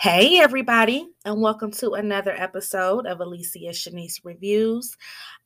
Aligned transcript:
Hey, 0.00 0.38
everybody, 0.38 1.08
and 1.24 1.42
welcome 1.42 1.72
to 1.72 1.94
another 1.94 2.30
episode 2.30 3.04
of 3.04 3.18
Alicia 3.18 3.70
Shanice 3.70 4.20
Reviews. 4.22 4.96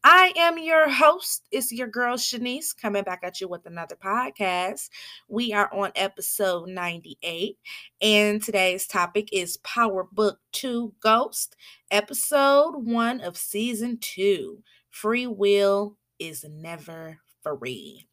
I 0.04 0.34
am 0.36 0.58
your 0.58 0.90
host. 0.90 1.46
It's 1.50 1.72
your 1.72 1.86
girl 1.86 2.18
Shanice 2.18 2.76
coming 2.76 3.02
back 3.02 3.20
at 3.22 3.40
you 3.40 3.48
with 3.48 3.64
another 3.64 3.96
podcast. 3.96 4.90
We 5.26 5.54
are 5.54 5.72
on 5.72 5.92
episode 5.96 6.68
98, 6.68 7.56
and 8.02 8.42
today's 8.42 8.86
topic 8.86 9.30
is 9.32 9.56
Power 9.56 10.06
Book 10.12 10.38
2 10.52 10.92
Ghost, 11.00 11.56
episode 11.90 12.74
1 12.76 13.22
of 13.22 13.38
season 13.38 13.96
2 14.02 14.62
Free 14.90 15.26
Will 15.26 15.96
is 16.18 16.44
Never 16.46 17.20
Free. 17.42 18.06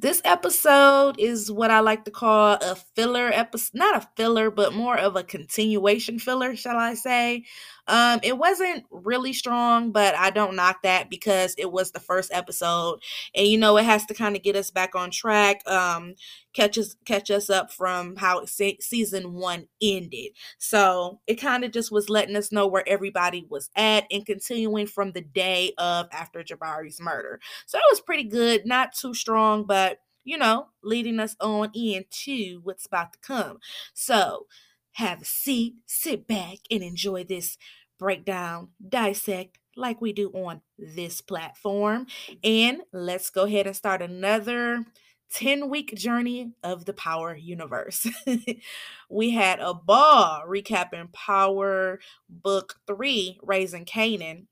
This 0.00 0.22
episode 0.24 1.16
is 1.18 1.52
what 1.52 1.70
I 1.70 1.80
like 1.80 2.06
to 2.06 2.10
call 2.10 2.54
a 2.54 2.74
filler 2.96 3.28
episode, 3.34 3.76
not 3.76 4.02
a 4.02 4.08
filler, 4.16 4.50
but 4.50 4.72
more 4.72 4.96
of 4.96 5.14
a 5.14 5.22
continuation 5.22 6.18
filler, 6.18 6.56
shall 6.56 6.78
I 6.78 6.94
say. 6.94 7.44
Um, 7.90 8.20
it 8.22 8.38
wasn't 8.38 8.84
really 8.90 9.32
strong, 9.32 9.90
but 9.92 10.14
I 10.14 10.30
don't 10.30 10.56
knock 10.56 10.82
that 10.82 11.10
because 11.10 11.54
it 11.58 11.72
was 11.72 11.90
the 11.90 12.00
first 12.00 12.30
episode, 12.32 13.00
and 13.34 13.46
you 13.46 13.58
know 13.58 13.76
it 13.76 13.84
has 13.84 14.06
to 14.06 14.14
kind 14.14 14.36
of 14.36 14.42
get 14.42 14.56
us 14.56 14.70
back 14.70 14.94
on 14.94 15.10
track, 15.10 15.68
um, 15.68 16.14
catch 16.52 16.78
us 16.78 16.96
catch 17.04 17.30
us 17.30 17.50
up 17.50 17.72
from 17.72 18.16
how 18.16 18.44
se- 18.44 18.78
season 18.80 19.34
one 19.34 19.66
ended. 19.82 20.32
So 20.58 21.20
it 21.26 21.34
kind 21.36 21.64
of 21.64 21.72
just 21.72 21.92
was 21.92 22.08
letting 22.08 22.36
us 22.36 22.52
know 22.52 22.66
where 22.66 22.88
everybody 22.88 23.46
was 23.48 23.70
at 23.76 24.04
and 24.10 24.24
continuing 24.26 24.86
from 24.86 25.12
the 25.12 25.22
day 25.22 25.72
of 25.78 26.06
after 26.12 26.42
Jabari's 26.42 27.00
murder. 27.00 27.40
So 27.66 27.78
it 27.78 27.84
was 27.90 28.00
pretty 28.00 28.24
good, 28.24 28.66
not 28.66 28.92
too 28.94 29.14
strong, 29.14 29.64
but 29.64 29.98
you 30.24 30.36
know, 30.38 30.68
leading 30.82 31.18
us 31.18 31.34
on 31.40 31.70
into 31.74 32.60
what's 32.62 32.86
about 32.86 33.12
to 33.14 33.18
come. 33.20 33.58
So 33.94 34.46
have 34.92 35.22
a 35.22 35.24
seat, 35.24 35.74
sit 35.86 36.26
back, 36.26 36.58
and 36.70 36.82
enjoy 36.82 37.24
this 37.24 37.56
breakdown, 37.98 38.68
dissect 38.86 39.58
like 39.76 40.00
we 40.00 40.12
do 40.12 40.30
on 40.30 40.60
this 40.78 41.20
platform. 41.20 42.06
And 42.42 42.82
let's 42.92 43.30
go 43.30 43.44
ahead 43.44 43.66
and 43.66 43.76
start 43.76 44.02
another 44.02 44.84
10 45.32 45.68
week 45.68 45.94
journey 45.94 46.52
of 46.62 46.84
the 46.84 46.92
Power 46.92 47.34
universe. 47.36 48.06
we 49.10 49.30
had 49.30 49.60
a 49.60 49.74
ball 49.74 50.42
recapping 50.48 51.12
Power 51.12 52.00
Book 52.28 52.76
3, 52.86 53.38
Raising 53.42 53.84
Kanan. 53.84 54.46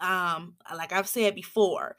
Um, 0.00 0.54
like 0.74 0.92
I've 0.92 1.08
said 1.08 1.34
before, 1.34 1.96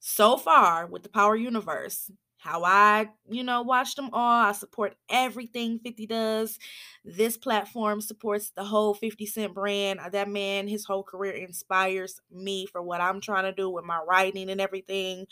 so 0.00 0.36
far 0.36 0.86
with 0.86 1.04
the 1.04 1.08
Power 1.08 1.36
Universe, 1.36 2.10
how 2.44 2.62
I, 2.62 3.08
you 3.30 3.42
know, 3.42 3.62
watch 3.62 3.94
them 3.94 4.10
all. 4.12 4.44
I 4.44 4.52
support 4.52 4.96
everything 5.08 5.78
50 5.78 6.06
does. 6.06 6.58
This 7.02 7.38
platform 7.38 8.02
supports 8.02 8.50
the 8.50 8.64
whole 8.64 8.92
50 8.92 9.24
Cent 9.24 9.54
brand. 9.54 9.98
Uh, 9.98 10.10
that 10.10 10.28
man, 10.28 10.68
his 10.68 10.84
whole 10.84 11.02
career 11.02 11.32
inspires 11.32 12.20
me 12.30 12.66
for 12.66 12.82
what 12.82 13.00
I'm 13.00 13.22
trying 13.22 13.44
to 13.44 13.52
do 13.52 13.70
with 13.70 13.86
my 13.86 13.98
writing 14.06 14.50
and 14.50 14.60
everything. 14.60 15.26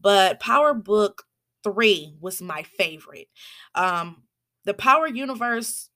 But 0.00 0.40
Power 0.40 0.74
Book 0.74 1.22
3 1.62 2.16
was 2.20 2.42
my 2.42 2.64
favorite. 2.64 3.28
Um, 3.76 4.24
the 4.64 4.74
Power 4.74 5.06
Universe 5.06 5.90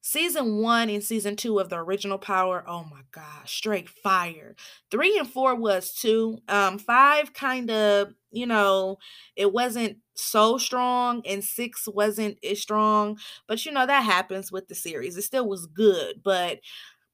Season 0.00 0.62
one 0.62 0.88
and 0.88 1.02
season 1.02 1.36
two 1.36 1.58
of 1.58 1.68
the 1.68 1.76
original 1.76 2.18
Power, 2.18 2.64
oh 2.66 2.84
my 2.84 3.02
gosh, 3.12 3.54
straight 3.56 3.88
fire. 3.90 4.54
Three 4.90 5.18
and 5.18 5.28
four 5.28 5.54
was 5.54 5.92
too. 5.92 6.38
Um, 6.48 6.78
five 6.78 7.34
kind 7.34 7.70
of, 7.70 8.14
you 8.30 8.46
know, 8.46 8.98
it 9.36 9.52
wasn't 9.52 9.98
so 10.14 10.58
strong, 10.58 11.22
and 11.26 11.42
six 11.44 11.88
wasn't 11.88 12.38
as 12.44 12.60
strong. 12.60 13.18
But 13.46 13.64
you 13.66 13.72
know, 13.72 13.86
that 13.86 14.04
happens 14.04 14.52
with 14.52 14.68
the 14.68 14.74
series. 14.74 15.16
It 15.16 15.22
still 15.22 15.48
was 15.48 15.66
good, 15.66 16.22
but 16.22 16.60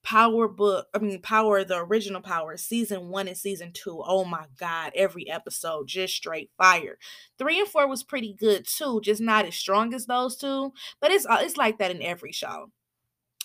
Power 0.03 0.49
book, 0.49 0.87
I 0.95 0.99
mean, 0.99 1.23
Power, 1.23 1.65
the 1.65 1.79
original 1.79 2.21
Power, 2.21 2.59
season 2.59 3.09
one 3.09 3.27
and 3.27 3.39
season 3.39 3.73
two. 3.73 4.03
Oh 4.05 4.27
my 4.27 4.45
God, 4.59 4.93
every 4.95 5.31
episode 5.31 5.89
just 5.89 6.15
straight 6.15 6.51
fire. 6.59 6.99
Three 7.39 7.59
and 7.59 7.67
four 7.69 7.89
was 7.89 8.03
pretty 8.03 8.35
good 8.39 8.67
too, 8.67 9.01
just 9.03 9.23
not 9.23 9.47
as 9.47 9.55
strong 9.55 9.95
as 9.95 10.05
those 10.05 10.37
two. 10.37 10.75
But 11.01 11.11
it's 11.11 11.25
uh, 11.25 11.39
it's 11.41 11.57
like 11.57 11.79
that 11.79 11.91
in 11.91 12.03
every 12.03 12.33
show 12.33 12.71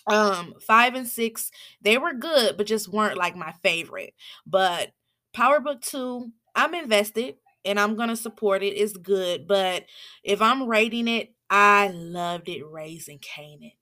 um 0.06 0.54
five 0.60 0.94
and 0.94 1.06
six 1.06 1.50
they 1.82 1.98
were 1.98 2.14
good 2.14 2.56
but 2.56 2.66
just 2.66 2.88
weren't 2.88 3.18
like 3.18 3.36
my 3.36 3.52
favorite 3.62 4.14
but 4.46 4.92
power 5.34 5.60
book 5.60 5.80
two 5.82 6.30
i'm 6.54 6.74
invested 6.74 7.36
and 7.64 7.78
i'm 7.78 7.96
gonna 7.96 8.16
support 8.16 8.62
it 8.62 8.74
it's 8.74 8.96
good 8.96 9.46
but 9.46 9.84
if 10.24 10.40
i'm 10.42 10.66
rating 10.66 11.08
it 11.08 11.34
i 11.48 11.88
loved 11.88 12.48
it 12.48 12.62
raising 12.66 13.18
kanan 13.18 13.72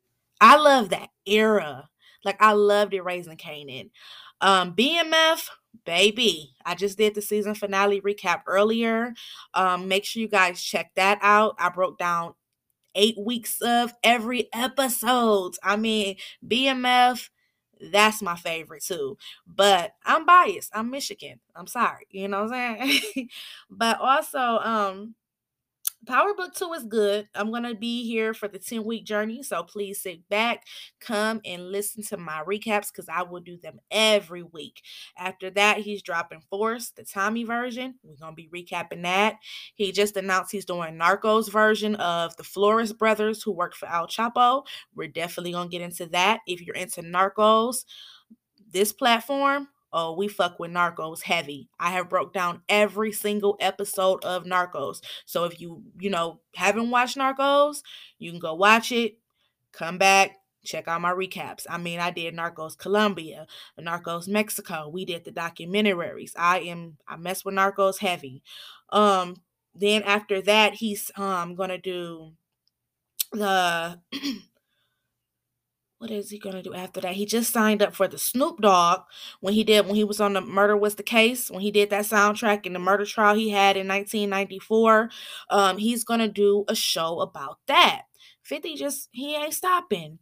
i 0.40 0.56
love 0.56 0.90
that 0.90 1.08
era 1.26 1.88
like 2.24 2.40
i 2.40 2.52
loved 2.52 2.94
it 2.94 3.04
raising 3.04 3.36
kanan 3.36 3.90
um 4.40 4.74
bmf 4.74 5.48
baby 5.84 6.54
i 6.64 6.74
just 6.74 6.98
did 6.98 7.14
the 7.14 7.22
season 7.22 7.54
finale 7.54 8.00
recap 8.00 8.40
earlier. 8.46 9.14
Um 9.54 9.88
make 9.88 10.04
sure 10.04 10.20
you 10.20 10.28
guys 10.28 10.62
check 10.62 10.90
that 10.96 11.18
out. 11.22 11.54
I 11.58 11.68
broke 11.68 11.98
down 11.98 12.34
eight 12.94 13.16
weeks 13.18 13.60
of 13.62 13.94
every 14.02 14.48
episode. 14.52 15.52
I 15.62 15.76
mean, 15.76 16.16
BMF, 16.46 17.28
that's 17.80 18.22
my 18.22 18.36
favorite 18.36 18.82
too. 18.84 19.16
But 19.46 19.92
I'm 20.04 20.26
biased. 20.26 20.70
I'm 20.74 20.90
Michigan. 20.90 21.40
I'm 21.56 21.66
sorry. 21.66 22.06
You 22.10 22.28
know 22.28 22.44
what 22.44 22.54
I'm 22.54 22.88
saying? 22.88 23.28
but 23.70 24.00
also, 24.00 24.38
um, 24.38 25.14
Power 26.06 26.32
Book 26.34 26.54
2 26.54 26.72
is 26.74 26.84
good. 26.84 27.28
I'm 27.34 27.50
going 27.50 27.64
to 27.64 27.74
be 27.74 28.06
here 28.06 28.32
for 28.32 28.48
the 28.48 28.58
10 28.58 28.84
week 28.84 29.04
journey. 29.04 29.42
So 29.42 29.62
please 29.62 30.00
sit 30.00 30.28
back, 30.28 30.64
come 31.00 31.40
and 31.44 31.70
listen 31.70 32.02
to 32.04 32.16
my 32.16 32.42
recaps 32.46 32.88
because 32.92 33.08
I 33.08 33.22
will 33.22 33.40
do 33.40 33.58
them 33.58 33.80
every 33.90 34.42
week. 34.42 34.82
After 35.18 35.50
that, 35.50 35.78
he's 35.78 36.02
dropping 36.02 36.42
Force, 36.48 36.92
the 36.96 37.04
Tommy 37.04 37.44
version. 37.44 37.96
We're 38.02 38.16
going 38.16 38.36
to 38.36 38.36
be 38.36 38.48
recapping 38.48 39.02
that. 39.02 39.36
He 39.74 39.92
just 39.92 40.16
announced 40.16 40.52
he's 40.52 40.64
doing 40.64 40.98
Narcos 40.98 41.50
version 41.50 41.96
of 41.96 42.36
the 42.36 42.44
Flores 42.44 42.92
brothers 42.92 43.42
who 43.42 43.52
worked 43.52 43.76
for 43.76 43.88
El 43.88 44.06
Chapo. 44.06 44.64
We're 44.94 45.08
definitely 45.08 45.52
going 45.52 45.68
to 45.68 45.72
get 45.72 45.84
into 45.84 46.06
that. 46.06 46.40
If 46.46 46.62
you're 46.62 46.76
into 46.76 47.02
Narcos, 47.02 47.84
this 48.70 48.92
platform, 48.92 49.68
oh 49.92 50.14
we 50.14 50.28
fuck 50.28 50.58
with 50.58 50.70
narcos 50.70 51.22
heavy. 51.22 51.68
I 51.78 51.90
have 51.90 52.08
broke 52.08 52.32
down 52.32 52.62
every 52.68 53.12
single 53.12 53.56
episode 53.60 54.24
of 54.24 54.44
narcos. 54.44 55.00
So 55.26 55.44
if 55.44 55.60
you 55.60 55.82
you 55.98 56.10
know 56.10 56.40
haven't 56.54 56.90
watched 56.90 57.16
narcos 57.16 57.82
you 58.18 58.30
can 58.30 58.40
go 58.40 58.54
watch 58.54 58.92
it 58.92 59.18
come 59.72 59.98
back 59.98 60.36
check 60.64 60.88
out 60.88 61.00
my 61.00 61.12
recaps. 61.12 61.66
I 61.68 61.78
mean 61.78 62.00
i 62.00 62.10
did 62.10 62.34
narcos 62.34 62.76
colombia 62.76 63.46
narcos 63.80 64.28
mexico. 64.28 64.88
We 64.88 65.04
did 65.04 65.24
the 65.24 65.32
documentaries. 65.32 66.32
I 66.36 66.60
am 66.60 66.98
i 67.06 67.16
mess 67.16 67.44
with 67.44 67.54
narcos 67.54 67.98
heavy. 67.98 68.42
Um 68.90 69.36
then 69.74 70.02
after 70.02 70.42
that 70.42 70.74
he's 70.74 71.10
um 71.16 71.54
gonna 71.54 71.78
do 71.78 72.32
the 73.32 74.00
what 75.98 76.10
is 76.12 76.30
he 76.30 76.38
gonna 76.38 76.62
do 76.62 76.74
after 76.74 77.00
that? 77.00 77.14
He 77.14 77.26
just 77.26 77.52
signed 77.52 77.82
up 77.82 77.94
for 77.94 78.06
the 78.06 78.18
Snoop 78.18 78.60
Dogg 78.60 79.00
when 79.40 79.54
he 79.54 79.64
did 79.64 79.86
when 79.86 79.96
he 79.96 80.04
was 80.04 80.20
on 80.20 80.32
the 80.32 80.40
Murder 80.40 80.76
Was 80.76 80.94
the 80.94 81.02
Case 81.02 81.50
when 81.50 81.60
he 81.60 81.70
did 81.72 81.90
that 81.90 82.04
soundtrack 82.04 82.66
in 82.66 82.72
the 82.72 82.78
murder 82.78 83.04
trial 83.04 83.34
he 83.34 83.50
had 83.50 83.76
in 83.76 83.88
1994. 83.88 85.10
Um, 85.50 85.78
he's 85.78 86.04
gonna 86.04 86.28
do 86.28 86.64
a 86.68 86.74
show 86.74 87.20
about 87.20 87.58
that. 87.66 88.02
50 88.44 88.76
just 88.76 89.08
he 89.12 89.34
ain't 89.34 89.54
stopping. 89.54 90.18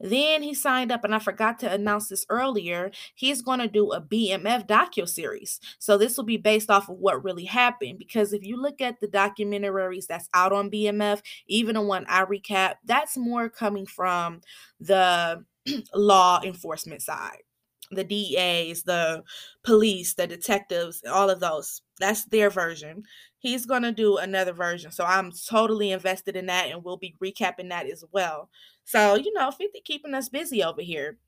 Then 0.00 0.42
he 0.42 0.54
signed 0.54 0.92
up, 0.92 1.04
and 1.04 1.14
I 1.14 1.18
forgot 1.18 1.58
to 1.60 1.72
announce 1.72 2.08
this 2.08 2.26
earlier. 2.28 2.90
He's 3.14 3.42
going 3.42 3.60
to 3.60 3.68
do 3.68 3.92
a 3.92 4.00
BMF 4.00 4.66
docu 4.66 5.08
series. 5.08 5.60
So 5.78 5.98
this 5.98 6.16
will 6.16 6.24
be 6.24 6.36
based 6.36 6.70
off 6.70 6.88
of 6.88 6.98
what 6.98 7.24
really 7.24 7.44
happened. 7.44 7.98
Because 7.98 8.32
if 8.32 8.44
you 8.44 8.60
look 8.60 8.80
at 8.80 9.00
the 9.00 9.08
documentaries 9.08 10.06
that's 10.06 10.28
out 10.34 10.52
on 10.52 10.70
BMF, 10.70 11.20
even 11.46 11.74
the 11.74 11.82
one 11.82 12.06
I 12.08 12.24
recap, 12.24 12.74
that's 12.84 13.16
more 13.16 13.48
coming 13.48 13.86
from 13.86 14.40
the 14.80 15.44
law 15.94 16.40
enforcement 16.44 17.02
side 17.02 17.42
the 17.90 18.04
DAs, 18.04 18.82
the 18.82 19.22
police, 19.62 20.14
the 20.14 20.26
detectives, 20.26 21.02
all 21.10 21.30
of 21.30 21.40
those. 21.40 21.82
That's 21.98 22.24
their 22.26 22.50
version. 22.50 23.04
He's 23.38 23.66
going 23.66 23.82
to 23.82 23.92
do 23.92 24.18
another 24.18 24.52
version. 24.52 24.90
So 24.90 25.04
I'm 25.04 25.32
totally 25.48 25.92
invested 25.92 26.36
in 26.36 26.46
that 26.46 26.68
and 26.70 26.84
we'll 26.84 26.96
be 26.96 27.16
recapping 27.22 27.68
that 27.70 27.86
as 27.86 28.04
well. 28.12 28.50
So, 28.84 29.14
you 29.16 29.32
know, 29.32 29.50
50 29.50 29.80
keeping 29.84 30.14
us 30.14 30.28
busy 30.28 30.62
over 30.62 30.82
here. 30.82 31.18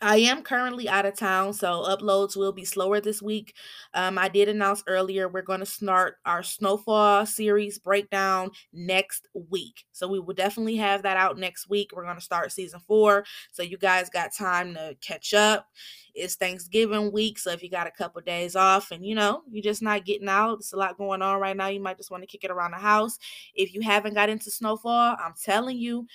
I 0.00 0.18
am 0.18 0.42
currently 0.42 0.88
out 0.88 1.06
of 1.06 1.16
town, 1.16 1.52
so 1.54 1.84
uploads 1.88 2.36
will 2.36 2.52
be 2.52 2.64
slower 2.64 3.00
this 3.00 3.20
week. 3.20 3.54
Um, 3.94 4.16
I 4.16 4.28
did 4.28 4.48
announce 4.48 4.84
earlier 4.86 5.28
we're 5.28 5.42
going 5.42 5.58
to 5.58 5.66
start 5.66 6.18
our 6.24 6.44
Snowfall 6.44 7.26
series 7.26 7.80
breakdown 7.80 8.52
next 8.72 9.26
week. 9.50 9.84
So 9.90 10.06
we 10.06 10.20
will 10.20 10.34
definitely 10.34 10.76
have 10.76 11.02
that 11.02 11.16
out 11.16 11.36
next 11.36 11.68
week. 11.68 11.90
We're 11.92 12.04
going 12.04 12.14
to 12.14 12.22
start 12.22 12.52
season 12.52 12.78
four. 12.86 13.24
So 13.50 13.64
you 13.64 13.76
guys 13.76 14.08
got 14.08 14.32
time 14.32 14.74
to 14.74 14.96
catch 15.00 15.34
up. 15.34 15.66
It's 16.14 16.36
Thanksgiving 16.36 17.12
week, 17.12 17.38
so 17.38 17.50
if 17.50 17.62
you 17.62 17.70
got 17.70 17.86
a 17.86 17.92
couple 17.92 18.20
days 18.22 18.56
off 18.56 18.90
and 18.92 19.04
you 19.04 19.14
know 19.14 19.42
you're 19.50 19.62
just 19.62 19.82
not 19.82 20.04
getting 20.04 20.28
out, 20.28 20.58
it's 20.58 20.72
a 20.72 20.76
lot 20.76 20.98
going 20.98 21.22
on 21.22 21.40
right 21.40 21.56
now. 21.56 21.68
You 21.68 21.80
might 21.80 21.96
just 21.96 22.10
want 22.10 22.22
to 22.22 22.26
kick 22.26 22.44
it 22.44 22.50
around 22.50 22.70
the 22.72 22.78
house. 22.78 23.18
If 23.54 23.74
you 23.74 23.80
haven't 23.82 24.14
got 24.14 24.28
into 24.28 24.50
Snowfall, 24.50 25.16
I'm 25.18 25.34
telling 25.40 25.78
you, 25.78 26.06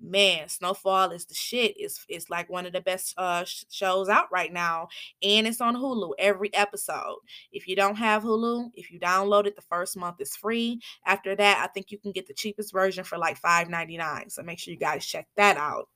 man, 0.00 0.48
Snowfall 0.48 1.10
is 1.10 1.24
the 1.26 1.34
shit. 1.34 1.74
It's 1.76 2.04
it's 2.08 2.30
like 2.30 2.48
one 2.48 2.66
of 2.66 2.72
the 2.72 2.80
best 2.80 3.14
uh 3.18 3.44
shows 3.70 4.08
out 4.08 4.26
right 4.32 4.52
now, 4.52 4.88
and 5.22 5.46
it's 5.46 5.60
on 5.60 5.76
Hulu 5.76 6.12
every 6.18 6.52
episode. 6.54 7.18
If 7.52 7.68
you 7.68 7.76
don't 7.76 7.96
have 7.96 8.22
Hulu, 8.22 8.70
if 8.74 8.90
you 8.90 9.00
download 9.00 9.46
it, 9.46 9.56
the 9.56 9.62
first 9.62 9.96
month 9.96 10.20
is 10.20 10.36
free. 10.36 10.80
After 11.06 11.34
that, 11.36 11.62
I 11.64 11.66
think 11.72 11.90
you 11.90 11.98
can 11.98 12.12
get 12.12 12.26
the 12.26 12.34
cheapest 12.34 12.72
version 12.72 13.04
for 13.04 13.18
like 13.18 13.36
five 13.36 13.68
ninety 13.68 13.96
nine. 13.96 14.30
So 14.30 14.42
make 14.42 14.58
sure 14.58 14.72
you 14.72 14.80
guys 14.80 15.06
check 15.06 15.26
that 15.36 15.56
out. 15.56 15.88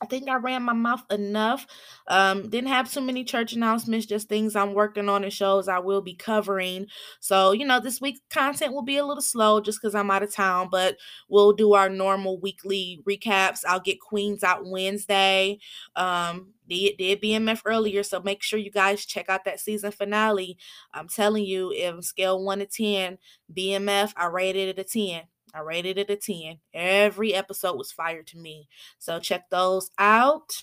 I 0.00 0.06
think 0.06 0.28
I 0.28 0.36
ran 0.36 0.62
my 0.62 0.74
mouth 0.74 1.02
enough. 1.10 1.66
Um, 2.06 2.48
didn't 2.48 2.68
have 2.68 2.90
too 2.90 3.00
many 3.00 3.24
church 3.24 3.52
announcements, 3.52 4.06
just 4.06 4.28
things 4.28 4.54
I'm 4.54 4.72
working 4.72 5.08
on 5.08 5.24
and 5.24 5.32
shows 5.32 5.66
I 5.66 5.80
will 5.80 6.00
be 6.00 6.14
covering. 6.14 6.86
So, 7.18 7.50
you 7.50 7.66
know, 7.66 7.80
this 7.80 8.00
week 8.00 8.20
content 8.30 8.72
will 8.72 8.82
be 8.82 8.96
a 8.98 9.04
little 9.04 9.22
slow 9.22 9.60
just 9.60 9.80
because 9.80 9.96
I'm 9.96 10.10
out 10.10 10.22
of 10.22 10.32
town, 10.32 10.68
but 10.70 10.98
we'll 11.28 11.52
do 11.52 11.74
our 11.74 11.88
normal 11.88 12.38
weekly 12.38 13.00
recaps. 13.08 13.64
I'll 13.66 13.80
get 13.80 14.00
Queens 14.00 14.44
out 14.44 14.64
Wednesday. 14.64 15.58
Um, 15.96 16.52
did 16.68 16.96
did 16.98 17.20
BMF 17.20 17.62
earlier, 17.64 18.02
so 18.04 18.20
make 18.20 18.42
sure 18.42 18.58
you 18.58 18.70
guys 18.70 19.04
check 19.04 19.28
out 19.28 19.44
that 19.46 19.58
season 19.58 19.90
finale. 19.90 20.58
I'm 20.92 21.08
telling 21.08 21.44
you, 21.44 21.72
if 21.72 22.04
scale 22.04 22.44
one 22.44 22.60
to 22.60 22.66
ten, 22.66 23.18
BMF, 23.52 24.12
I 24.16 24.26
rated 24.26 24.68
it 24.68 24.78
a 24.78 24.84
10. 24.84 25.22
I 25.58 25.62
rated 25.62 25.98
it 25.98 26.10
a 26.10 26.16
10. 26.16 26.58
Every 26.72 27.34
episode 27.34 27.76
was 27.76 27.90
fire 27.90 28.22
to 28.22 28.38
me. 28.38 28.68
So 28.98 29.18
check 29.18 29.50
those 29.50 29.90
out. 29.98 30.62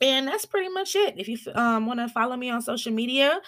And 0.00 0.28
that's 0.28 0.46
pretty 0.46 0.68
much 0.68 0.94
it. 0.94 1.14
If 1.18 1.28
you 1.28 1.38
um, 1.54 1.86
want 1.86 1.98
to 2.00 2.08
follow 2.08 2.36
me 2.36 2.50
on 2.50 2.62
social 2.62 2.92
media, 2.92 3.40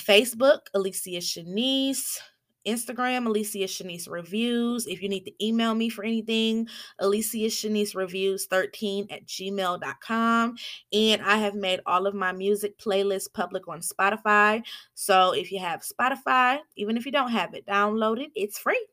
Facebook, 0.00 0.60
Alicia 0.74 1.18
Shanice. 1.18 2.18
Instagram, 2.66 3.26
Alicia 3.26 3.58
Shanice 3.58 4.10
Reviews. 4.10 4.86
If 4.86 5.00
you 5.00 5.08
need 5.08 5.24
to 5.24 5.44
email 5.44 5.74
me 5.74 5.88
for 5.88 6.04
anything, 6.04 6.68
Alicia 6.98 7.46
Shanice 7.46 7.94
Reviews 7.94 8.46
13 8.46 9.06
at 9.10 9.24
gmail.com. 9.24 10.56
And 10.92 11.22
I 11.22 11.36
have 11.36 11.54
made 11.54 11.80
all 11.86 12.06
of 12.08 12.14
my 12.14 12.32
music 12.32 12.76
playlists 12.78 13.32
public 13.32 13.68
on 13.68 13.80
Spotify. 13.80 14.64
So 14.94 15.32
if 15.32 15.52
you 15.52 15.60
have 15.60 15.82
Spotify, 15.82 16.58
even 16.76 16.96
if 16.96 17.06
you 17.06 17.12
don't 17.12 17.30
have 17.30 17.54
it, 17.54 17.66
download 17.66 18.20
it. 18.20 18.32
It's 18.34 18.58
free. 18.58 18.84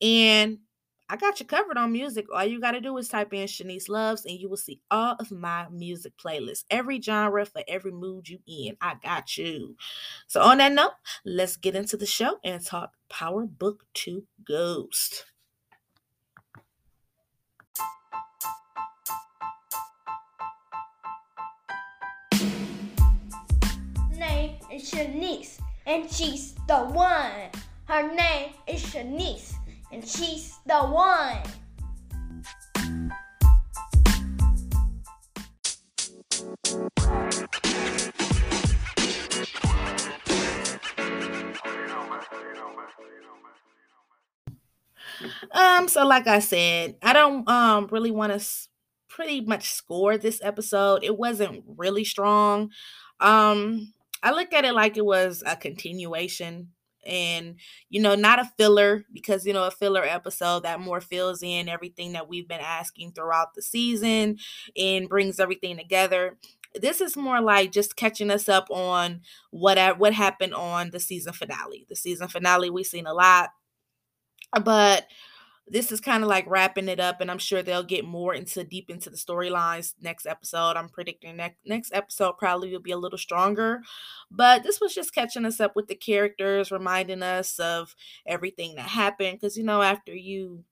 And 0.00 0.58
I 1.10 1.16
got 1.16 1.40
you 1.40 1.46
covered 1.46 1.78
on 1.78 1.92
music. 1.92 2.26
All 2.34 2.44
you 2.44 2.60
got 2.60 2.72
to 2.72 2.82
do 2.82 2.96
is 2.98 3.08
type 3.08 3.32
in 3.32 3.46
Shanice 3.46 3.88
Loves 3.88 4.26
and 4.26 4.38
you 4.38 4.48
will 4.50 4.58
see 4.58 4.80
all 4.90 5.16
of 5.18 5.30
my 5.30 5.66
music 5.70 6.12
playlists. 6.22 6.64
Every 6.70 7.00
genre 7.00 7.46
for 7.46 7.62
every 7.66 7.92
mood 7.92 8.28
you 8.28 8.40
in. 8.46 8.76
I 8.82 8.96
got 9.02 9.38
you. 9.38 9.76
So 10.26 10.42
on 10.42 10.58
that 10.58 10.72
note, 10.72 10.92
let's 11.24 11.56
get 11.56 11.74
into 11.74 11.96
the 11.96 12.04
show 12.04 12.38
and 12.44 12.62
talk 12.62 12.92
Power 13.08 13.46
Book 13.46 13.84
2 13.94 14.24
Ghost. 14.46 15.24
Name 24.14 24.56
is 24.70 24.90
Shanice 24.90 25.58
and 25.86 26.10
she's 26.12 26.52
the 26.66 26.80
one. 26.80 27.50
Her 27.88 28.12
name 28.14 28.52
is 28.68 28.82
Shanice, 28.84 29.54
and 29.90 30.06
she's 30.06 30.58
the 30.66 30.78
one. 30.78 31.42
Um, 45.52 45.88
so 45.88 46.06
like 46.06 46.26
I 46.26 46.38
said, 46.38 46.96
I 47.02 47.12
don't 47.12 47.48
um 47.48 47.88
really 47.90 48.10
want 48.10 48.30
to 48.30 48.36
s- 48.36 48.68
pretty 49.08 49.40
much 49.40 49.70
score 49.70 50.16
this 50.18 50.40
episode. 50.42 51.02
It 51.04 51.16
wasn't 51.18 51.64
really 51.76 52.04
strong. 52.04 52.70
Um, 53.20 53.92
I 54.22 54.32
look 54.32 54.52
at 54.52 54.64
it 54.64 54.74
like 54.74 54.96
it 54.96 55.04
was 55.04 55.42
a 55.46 55.56
continuation 55.56 56.68
and 57.06 57.56
you 57.90 58.00
know 58.00 58.14
not 58.14 58.38
a 58.38 58.50
filler 58.56 59.04
because 59.12 59.46
you 59.46 59.52
know 59.52 59.64
a 59.64 59.70
filler 59.70 60.04
episode 60.04 60.64
that 60.64 60.80
more 60.80 61.00
fills 61.00 61.42
in 61.42 61.68
everything 61.68 62.12
that 62.12 62.28
we've 62.28 62.48
been 62.48 62.60
asking 62.60 63.12
throughout 63.12 63.54
the 63.54 63.62
season 63.62 64.38
and 64.76 65.08
brings 65.08 65.40
everything 65.40 65.76
together. 65.76 66.36
This 66.74 67.00
is 67.00 67.16
more 67.16 67.40
like 67.40 67.72
just 67.72 67.96
catching 67.96 68.30
us 68.30 68.48
up 68.48 68.68
on 68.70 69.22
what 69.50 69.98
what 69.98 70.12
happened 70.12 70.54
on 70.54 70.90
the 70.90 71.00
season 71.00 71.32
finale. 71.32 71.86
The 71.88 71.96
season 71.96 72.28
finale 72.28 72.70
we've 72.70 72.86
seen 72.86 73.06
a 73.06 73.14
lot 73.14 73.50
but 74.64 75.06
this 75.70 75.92
is 75.92 76.00
kind 76.00 76.22
of 76.22 76.28
like 76.28 76.44
wrapping 76.48 76.88
it 76.88 77.00
up 77.00 77.20
and 77.20 77.30
i'm 77.30 77.38
sure 77.38 77.62
they'll 77.62 77.82
get 77.82 78.04
more 78.04 78.34
into 78.34 78.64
deep 78.64 78.90
into 78.90 79.10
the 79.10 79.16
storylines 79.16 79.94
next 80.00 80.26
episode. 80.26 80.76
I'm 80.76 80.88
predicting 80.88 81.36
next 81.36 81.58
next 81.64 81.92
episode 81.94 82.38
probably 82.38 82.70
will 82.72 82.80
be 82.80 82.92
a 82.92 82.98
little 82.98 83.18
stronger 83.18 83.82
but 84.30 84.62
this 84.62 84.80
was 84.80 84.94
just 84.94 85.14
catching 85.14 85.44
us 85.44 85.60
up 85.60 85.76
with 85.76 85.88
the 85.88 85.94
characters 85.94 86.70
reminding 86.70 87.22
us 87.22 87.58
of 87.58 87.94
everything 88.26 88.74
that 88.76 88.88
happened 88.88 89.38
because 89.40 89.56
you 89.56 89.64
know 89.64 89.82
after 89.82 90.14
you 90.14 90.64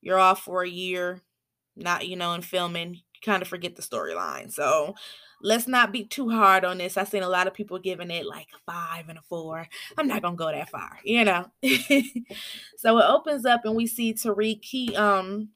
you're 0.00 0.18
off 0.18 0.42
for 0.42 0.62
a 0.62 0.68
year 0.68 1.20
not 1.76 2.06
you 2.06 2.16
know 2.16 2.32
in 2.34 2.42
filming 2.42 3.00
kind 3.24 3.42
of 3.42 3.48
forget 3.48 3.76
the 3.76 3.82
storyline 3.82 4.52
so 4.52 4.94
let's 5.44 5.68
not 5.68 5.92
be 5.92 6.04
too 6.04 6.30
hard 6.30 6.64
on 6.64 6.78
this. 6.78 6.96
I've 6.96 7.08
seen 7.08 7.22
a 7.22 7.28
lot 7.28 7.46
of 7.46 7.54
people 7.54 7.78
giving 7.78 8.10
it 8.10 8.26
like 8.26 8.48
a 8.54 8.72
five 8.72 9.08
and 9.08 9.18
a 9.18 9.22
four. 9.22 9.68
I'm 9.96 10.08
not 10.08 10.22
gonna 10.22 10.36
go 10.36 10.50
that 10.50 10.70
far, 10.70 10.98
you 11.04 11.24
know. 11.24 11.46
so 12.78 12.98
it 12.98 13.04
opens 13.06 13.44
up 13.44 13.60
and 13.64 13.76
we 13.76 13.86
see 13.86 14.14
Tariq. 14.14 14.64
He 14.64 14.96
um 14.96 15.50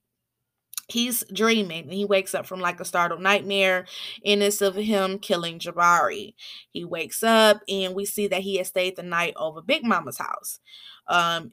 he's 0.88 1.24
dreaming 1.32 1.84
and 1.84 1.92
he 1.92 2.04
wakes 2.04 2.34
up 2.34 2.46
from 2.46 2.60
like 2.60 2.80
a 2.80 2.84
startled 2.84 3.20
nightmare 3.20 3.86
and 4.24 4.42
it's 4.42 4.62
of 4.62 4.74
him 4.74 5.18
killing 5.18 5.58
Jabari. 5.58 6.34
He 6.70 6.84
wakes 6.84 7.22
up 7.22 7.60
and 7.68 7.94
we 7.94 8.04
see 8.04 8.28
that 8.28 8.40
he 8.42 8.56
has 8.56 8.68
stayed 8.68 8.96
the 8.96 9.02
night 9.02 9.34
over 9.36 9.62
Big 9.62 9.84
Mama's 9.84 10.18
house. 10.18 10.60
Um 11.06 11.52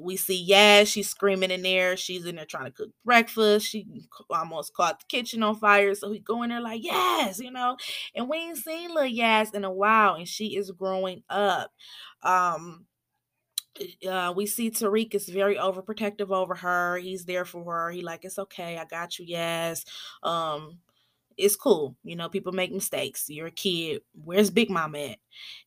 we 0.00 0.16
see 0.16 0.48
Yaz, 0.50 0.86
she's 0.88 1.08
screaming 1.08 1.50
in 1.50 1.62
there. 1.62 1.96
She's 1.96 2.24
in 2.24 2.36
there 2.36 2.46
trying 2.46 2.66
to 2.66 2.70
cook 2.70 2.90
breakfast. 3.04 3.66
She 3.66 3.86
almost 4.30 4.74
caught 4.74 5.00
the 5.00 5.06
kitchen 5.08 5.42
on 5.42 5.56
fire. 5.56 5.94
So 5.94 6.10
he 6.10 6.18
go 6.18 6.42
in 6.42 6.50
there 6.50 6.60
like, 6.60 6.82
Yaz, 6.82 7.40
you 7.40 7.50
know. 7.50 7.76
And 8.14 8.28
we 8.28 8.38
ain't 8.38 8.58
seen 8.58 8.94
little 8.94 9.10
Yaz 9.10 9.54
in 9.54 9.64
a 9.64 9.72
while, 9.72 10.14
and 10.14 10.28
she 10.28 10.56
is 10.56 10.70
growing 10.70 11.22
up. 11.28 11.70
Um, 12.22 12.86
uh, 14.08 14.32
we 14.36 14.46
see 14.46 14.70
Tariq 14.70 15.14
is 15.14 15.28
very 15.28 15.56
overprotective 15.56 16.30
over 16.30 16.54
her. 16.54 16.96
He's 16.98 17.24
there 17.24 17.44
for 17.44 17.64
her. 17.64 17.90
He 17.90 18.02
like, 18.02 18.24
it's 18.24 18.38
okay, 18.38 18.78
I 18.78 18.84
got 18.84 19.18
you, 19.18 19.36
Yaz. 19.36 19.84
Um, 20.22 20.78
it's 21.36 21.56
cool. 21.56 21.96
You 22.04 22.16
know, 22.16 22.28
people 22.28 22.52
make 22.52 22.72
mistakes. 22.72 23.26
You're 23.28 23.48
a 23.48 23.50
kid. 23.50 24.02
Where's 24.12 24.50
Big 24.50 24.70
Mama 24.70 24.98
at? 24.98 25.18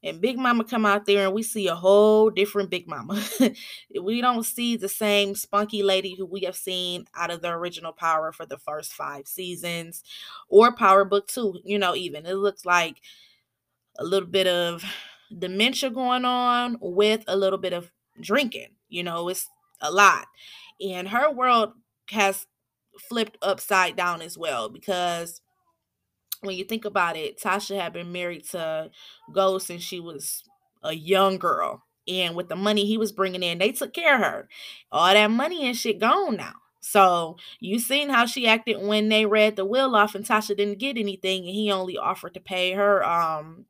And 0.03 0.21
Big 0.21 0.37
Mama 0.37 0.63
come 0.63 0.85
out 0.85 1.05
there 1.05 1.25
and 1.25 1.33
we 1.33 1.43
see 1.43 1.67
a 1.67 1.75
whole 1.75 2.29
different 2.29 2.69
Big 2.69 2.87
Mama. 2.87 3.21
we 4.01 4.21
don't 4.21 4.43
see 4.43 4.77
the 4.77 4.89
same 4.89 5.35
spunky 5.35 5.83
lady 5.83 6.15
who 6.15 6.25
we 6.25 6.41
have 6.41 6.55
seen 6.55 7.05
out 7.15 7.31
of 7.31 7.41
the 7.41 7.49
original 7.49 7.91
Power 7.91 8.31
for 8.31 8.45
the 8.45 8.57
first 8.57 8.93
five 8.93 9.27
seasons 9.27 10.03
or 10.49 10.75
Power 10.75 11.05
Book 11.05 11.27
2, 11.27 11.59
you 11.63 11.77
know, 11.79 11.95
even. 11.95 12.25
It 12.25 12.35
looks 12.35 12.65
like 12.65 13.01
a 13.99 14.03
little 14.03 14.29
bit 14.29 14.47
of 14.47 14.83
dementia 15.37 15.89
going 15.89 16.25
on 16.25 16.77
with 16.81 17.23
a 17.27 17.35
little 17.35 17.59
bit 17.59 17.73
of 17.73 17.91
drinking. 18.21 18.69
You 18.89 19.03
know, 19.03 19.27
it's 19.29 19.47
a 19.81 19.91
lot. 19.91 20.27
And 20.79 21.07
her 21.09 21.31
world 21.31 21.73
has 22.11 22.45
flipped 23.09 23.37
upside 23.41 23.95
down 23.95 24.21
as 24.21 24.37
well 24.37 24.69
because 24.69 25.41
when 26.41 26.55
you 26.55 26.63
think 26.63 26.85
about 26.85 27.17
it, 27.17 27.39
Tasha 27.39 27.79
had 27.79 27.93
been 27.93 28.11
married 28.11 28.45
to 28.49 28.89
Ghost 29.33 29.67
since 29.67 29.83
she 29.83 29.99
was 29.99 30.43
a 30.83 30.93
young 30.93 31.37
girl. 31.37 31.83
And 32.07 32.35
with 32.35 32.47
the 32.47 32.55
money 32.55 32.85
he 32.85 32.97
was 32.97 33.11
bringing 33.11 33.43
in, 33.43 33.57
they 33.57 33.71
took 33.71 33.93
care 33.93 34.15
of 34.15 34.21
her. 34.21 34.49
All 34.91 35.13
that 35.13 35.27
money 35.29 35.67
and 35.67 35.75
shit 35.75 35.99
gone 35.99 36.37
now. 36.37 36.53
So 36.79 37.35
you 37.59 37.79
seen 37.79 38.09
how 38.09 38.25
she 38.25 38.47
acted 38.47 38.81
when 38.81 39.09
they 39.09 39.25
read 39.25 39.57
the 39.57 39.65
will 39.65 39.93
off 39.95 40.15
and 40.15 40.25
Tasha 40.25 40.55
didn't 40.55 40.79
get 40.79 40.97
anything 40.97 41.45
and 41.45 41.53
he 41.53 41.69
only 41.69 41.97
offered 41.97 42.33
to 42.35 42.39
pay 42.39 42.71
her 42.73 43.05
um 43.05 43.65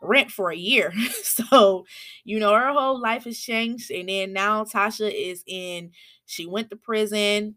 rent 0.00 0.30
for 0.30 0.50
a 0.50 0.56
year. 0.56 0.92
so, 1.22 1.84
you 2.24 2.38
know, 2.38 2.54
her 2.54 2.72
whole 2.72 3.00
life 3.00 3.24
has 3.24 3.38
changed. 3.38 3.90
And 3.90 4.08
then 4.08 4.32
now 4.32 4.64
Tasha 4.64 5.12
is 5.12 5.42
in, 5.46 5.90
she 6.26 6.46
went 6.46 6.70
to 6.70 6.76
prison 6.76 7.56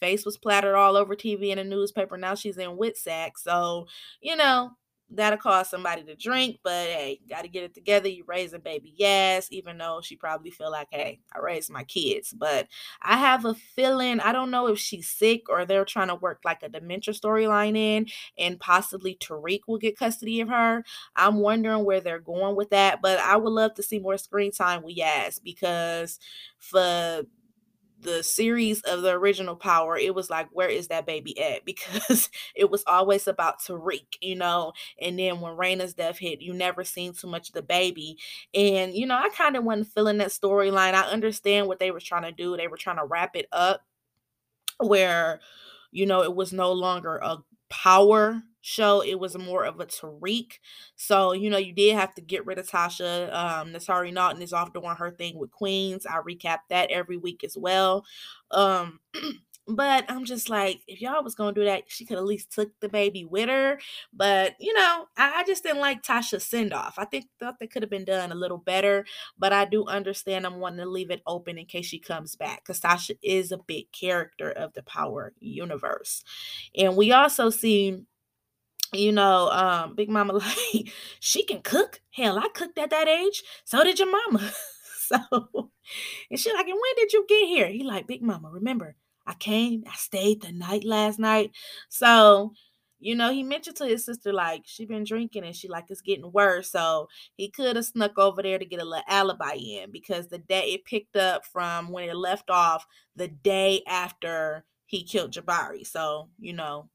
face 0.00 0.24
was 0.24 0.34
splattered 0.34 0.74
all 0.74 0.96
over 0.96 1.14
TV 1.14 1.50
and 1.50 1.60
a 1.60 1.64
newspaper. 1.64 2.16
Now 2.16 2.34
she's 2.34 2.58
in 2.58 2.76
WITSEC. 2.76 3.32
So, 3.36 3.86
you 4.20 4.36
know, 4.36 4.72
that'll 5.10 5.38
cause 5.38 5.70
somebody 5.70 6.04
to 6.04 6.14
drink, 6.14 6.58
but 6.62 6.86
hey, 6.86 7.20
got 7.28 7.42
to 7.42 7.48
get 7.48 7.64
it 7.64 7.74
together. 7.74 8.08
You 8.08 8.24
raise 8.26 8.52
a 8.52 8.58
baby, 8.58 8.92
yes, 8.96 9.48
even 9.50 9.78
though 9.78 10.00
she 10.02 10.16
probably 10.16 10.50
feel 10.50 10.70
like, 10.70 10.88
hey, 10.90 11.20
I 11.34 11.38
raised 11.38 11.70
my 11.70 11.84
kids. 11.84 12.34
But 12.36 12.68
I 13.00 13.16
have 13.16 13.44
a 13.44 13.54
feeling, 13.54 14.20
I 14.20 14.32
don't 14.32 14.50
know 14.50 14.68
if 14.68 14.78
she's 14.78 15.08
sick 15.08 15.48
or 15.48 15.64
they're 15.64 15.84
trying 15.84 16.08
to 16.08 16.14
work 16.14 16.40
like 16.44 16.62
a 16.62 16.68
dementia 16.68 17.14
storyline 17.14 17.76
in 17.76 18.06
and 18.38 18.60
possibly 18.60 19.16
Tariq 19.16 19.60
will 19.66 19.78
get 19.78 19.98
custody 19.98 20.40
of 20.40 20.48
her. 20.48 20.84
I'm 21.16 21.36
wondering 21.36 21.84
where 21.84 22.00
they're 22.00 22.20
going 22.20 22.56
with 22.56 22.70
that, 22.70 23.00
but 23.00 23.18
I 23.18 23.36
would 23.36 23.52
love 23.52 23.74
to 23.74 23.82
see 23.82 23.98
more 23.98 24.18
screen 24.18 24.52
time 24.52 24.82
with 24.82 24.96
Yaz 24.96 25.42
because 25.42 26.18
for 26.58 27.22
the 28.00 28.22
series 28.22 28.80
of 28.82 29.02
the 29.02 29.10
original 29.10 29.56
power 29.56 29.96
it 29.96 30.14
was 30.14 30.30
like 30.30 30.48
where 30.52 30.68
is 30.68 30.88
that 30.88 31.06
baby 31.06 31.40
at? 31.40 31.64
Because 31.68 32.30
it 32.54 32.70
was 32.70 32.84
always 32.86 33.26
about 33.28 33.60
tariq 33.60 34.06
you 34.20 34.36
know? 34.36 34.72
And 35.00 35.18
then 35.18 35.40
when 35.40 35.56
Raina's 35.56 35.94
death 35.94 36.18
hit 36.18 36.40
you 36.40 36.52
never 36.54 36.84
seen 36.84 37.12
too 37.12 37.26
much 37.28 37.48
of 37.48 37.54
the 37.54 37.62
baby. 37.62 38.18
And 38.54 38.94
you 38.94 39.06
know 39.06 39.16
i 39.16 39.28
kind 39.30 39.56
of 39.56 39.64
wasn't 39.64 39.88
feeling 39.94 40.18
that 40.18 40.28
storyline. 40.28 40.94
I 40.94 41.02
understand 41.10 41.66
what 41.68 41.78
they 41.78 41.90
were 41.90 42.00
trying 42.00 42.24
to 42.24 42.32
do. 42.32 42.56
They 42.56 42.68
were 42.68 42.76
trying 42.76 42.98
to 42.98 43.04
wrap 43.06 43.36
it 43.36 43.46
up 43.52 43.82
where 44.80 45.40
you 45.90 46.06
know 46.06 46.22
it 46.22 46.34
was 46.34 46.52
no 46.52 46.72
longer 46.72 47.16
a 47.16 47.38
power 47.68 48.42
show, 48.60 49.02
it 49.02 49.18
was 49.18 49.36
more 49.36 49.64
of 49.64 49.80
a 49.80 49.86
Tariq. 49.86 50.52
So, 50.96 51.32
you 51.32 51.50
know, 51.50 51.58
you 51.58 51.72
did 51.72 51.96
have 51.96 52.14
to 52.14 52.22
get 52.22 52.46
rid 52.46 52.58
of 52.58 52.68
Tasha. 52.68 53.32
Um, 53.32 53.72
Naturi 53.72 54.12
Naughton 54.12 54.42
is 54.42 54.52
off 54.52 54.72
doing 54.72 54.96
her 54.96 55.10
thing 55.10 55.38
with 55.38 55.50
Queens. 55.50 56.06
I 56.06 56.18
recap 56.18 56.58
that 56.70 56.90
every 56.90 57.16
week 57.16 57.44
as 57.44 57.56
well. 57.56 58.04
Um, 58.50 59.00
but 59.68 60.06
I'm 60.08 60.24
just 60.24 60.48
like, 60.48 60.80
if 60.86 61.02
y'all 61.02 61.22
was 61.22 61.34
gonna 61.34 61.52
do 61.52 61.64
that, 61.64 61.84
she 61.88 62.06
could 62.06 62.16
at 62.16 62.24
least 62.24 62.50
took 62.50 62.70
the 62.80 62.88
baby 62.88 63.26
with 63.26 63.50
her. 63.50 63.78
But 64.12 64.54
you 64.58 64.72
know, 64.72 65.06
I, 65.16 65.40
I 65.40 65.44
just 65.44 65.62
didn't 65.62 65.80
like 65.80 66.02
Tasha's 66.02 66.44
send 66.44 66.72
off. 66.72 66.94
I 66.96 67.04
think 67.04 67.26
thought 67.38 67.58
that 67.60 67.70
could 67.70 67.82
have 67.82 67.90
been 67.90 68.06
done 68.06 68.32
a 68.32 68.36
little 68.36 68.58
better. 68.58 69.04
But 69.38 69.52
I 69.52 69.66
do 69.66 69.84
understand 69.86 70.46
I'm 70.46 70.58
wanting 70.58 70.78
to 70.78 70.86
leave 70.86 71.10
it 71.10 71.22
open 71.26 71.58
in 71.58 71.66
case 71.66 71.86
she 71.86 71.98
comes 71.98 72.34
back 72.34 72.64
because 72.64 72.80
Tasha 72.80 73.18
is 73.22 73.52
a 73.52 73.58
big 73.58 73.92
character 73.92 74.50
of 74.50 74.72
the 74.72 74.82
Power 74.82 75.34
universe, 75.38 76.24
and 76.74 76.96
we 76.96 77.12
also 77.12 77.50
see 77.50 78.04
you 78.92 79.12
know, 79.12 79.50
um, 79.50 79.94
Big 79.94 80.08
Mama 80.08 80.32
like 80.72 80.88
she 81.20 81.44
can 81.44 81.60
cook. 81.62 82.00
Hell, 82.10 82.38
I 82.38 82.48
cooked 82.48 82.78
at 82.78 82.90
that 82.90 83.08
age. 83.08 83.42
So 83.64 83.84
did 83.84 83.98
your 83.98 84.10
mama. 84.10 84.50
so 85.06 85.70
and 86.30 86.38
she 86.38 86.52
like, 86.52 86.66
and 86.66 86.78
when 86.80 86.96
did 86.96 87.12
you 87.12 87.24
get 87.28 87.48
here? 87.48 87.68
He 87.68 87.82
like, 87.82 88.06
Big 88.06 88.22
Mama, 88.22 88.50
remember, 88.50 88.96
I 89.26 89.34
came, 89.34 89.84
I 89.86 89.94
stayed 89.96 90.42
the 90.42 90.52
night 90.52 90.84
last 90.84 91.18
night. 91.18 91.52
So, 91.88 92.52
you 93.00 93.14
know, 93.14 93.32
he 93.32 93.42
mentioned 93.42 93.76
to 93.76 93.86
his 93.86 94.04
sister 94.04 94.32
like 94.32 94.62
she 94.64 94.84
been 94.84 95.04
drinking 95.04 95.44
and 95.44 95.54
she 95.54 95.68
like 95.68 95.84
it's 95.88 96.00
getting 96.00 96.32
worse. 96.32 96.70
So 96.70 97.08
he 97.36 97.48
could 97.48 97.76
have 97.76 97.84
snuck 97.84 98.18
over 98.18 98.42
there 98.42 98.58
to 98.58 98.64
get 98.64 98.80
a 98.80 98.84
little 98.84 99.04
alibi 99.08 99.54
in 99.54 99.90
because 99.90 100.28
the 100.28 100.38
day 100.38 100.72
it 100.72 100.84
picked 100.84 101.16
up 101.16 101.44
from 101.44 101.90
when 101.90 102.08
it 102.08 102.16
left 102.16 102.50
off 102.50 102.86
the 103.16 103.28
day 103.28 103.82
after 103.86 104.64
he 104.86 105.04
killed 105.04 105.32
Jabari. 105.32 105.86
So, 105.86 106.30
you 106.40 106.54
know, 106.54 106.88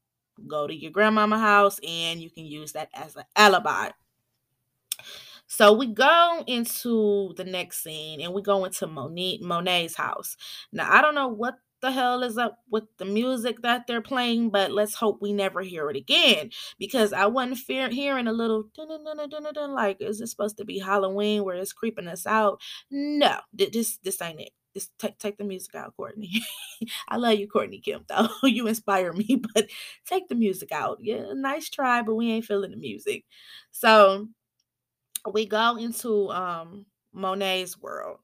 go 0.46 0.66
to 0.66 0.74
your 0.74 0.90
grandmama 0.90 1.38
house 1.38 1.78
and 1.86 2.20
you 2.20 2.30
can 2.30 2.44
use 2.44 2.72
that 2.72 2.88
as 2.94 3.16
an 3.16 3.24
alibi. 3.36 3.90
So 5.46 5.72
we 5.72 5.86
go 5.86 6.42
into 6.46 7.34
the 7.36 7.44
next 7.44 7.82
scene 7.82 8.20
and 8.20 8.32
we 8.32 8.42
go 8.42 8.64
into 8.64 8.86
Monique 8.86 9.42
Monet's 9.42 9.96
house. 9.96 10.36
Now 10.72 10.92
I 10.92 11.02
don't 11.02 11.14
know 11.14 11.28
what 11.28 11.54
the 11.80 11.92
hell 11.92 12.22
is 12.22 12.38
up 12.38 12.60
with 12.70 12.84
the 12.96 13.04
music 13.04 13.60
that 13.60 13.86
they're 13.86 14.00
playing, 14.00 14.48
but 14.48 14.72
let's 14.72 14.94
hope 14.94 15.18
we 15.20 15.34
never 15.34 15.60
hear 15.60 15.90
it 15.90 15.96
again 15.96 16.50
because 16.78 17.12
I 17.12 17.26
wasn't 17.26 17.58
fear- 17.58 17.90
hearing 17.90 18.26
a 18.26 18.32
little 18.32 18.64
dun, 18.74 18.88
dun, 18.88 19.52
dun, 19.52 19.74
like 19.74 19.98
is 20.00 20.18
this 20.18 20.30
supposed 20.30 20.56
to 20.56 20.64
be 20.64 20.78
Halloween 20.78 21.44
where 21.44 21.56
it's 21.56 21.74
creeping 21.74 22.08
us 22.08 22.26
out? 22.26 22.60
No, 22.90 23.38
this 23.52 23.98
this 23.98 24.22
ain't 24.22 24.40
it 24.40 24.52
just 24.74 24.90
take 24.98 25.18
take 25.18 25.38
the 25.38 25.44
music 25.44 25.74
out, 25.74 25.94
Courtney. 25.96 26.42
I 27.08 27.16
love 27.16 27.38
you, 27.38 27.48
Courtney 27.48 27.80
Kemp, 27.80 28.06
though. 28.08 28.28
you 28.44 28.66
inspire 28.66 29.12
me, 29.12 29.42
but 29.54 29.68
take 30.06 30.28
the 30.28 30.34
music 30.34 30.72
out. 30.72 30.98
Yeah, 31.02 31.32
nice 31.34 31.70
try, 31.70 32.02
but 32.02 32.14
we 32.14 32.30
ain't 32.32 32.44
feeling 32.46 32.72
the 32.72 32.76
music. 32.76 33.24
So 33.70 34.28
we 35.32 35.46
go 35.46 35.76
into 35.76 36.30
um 36.30 36.86
Monet's 37.12 37.80
world 37.80 38.18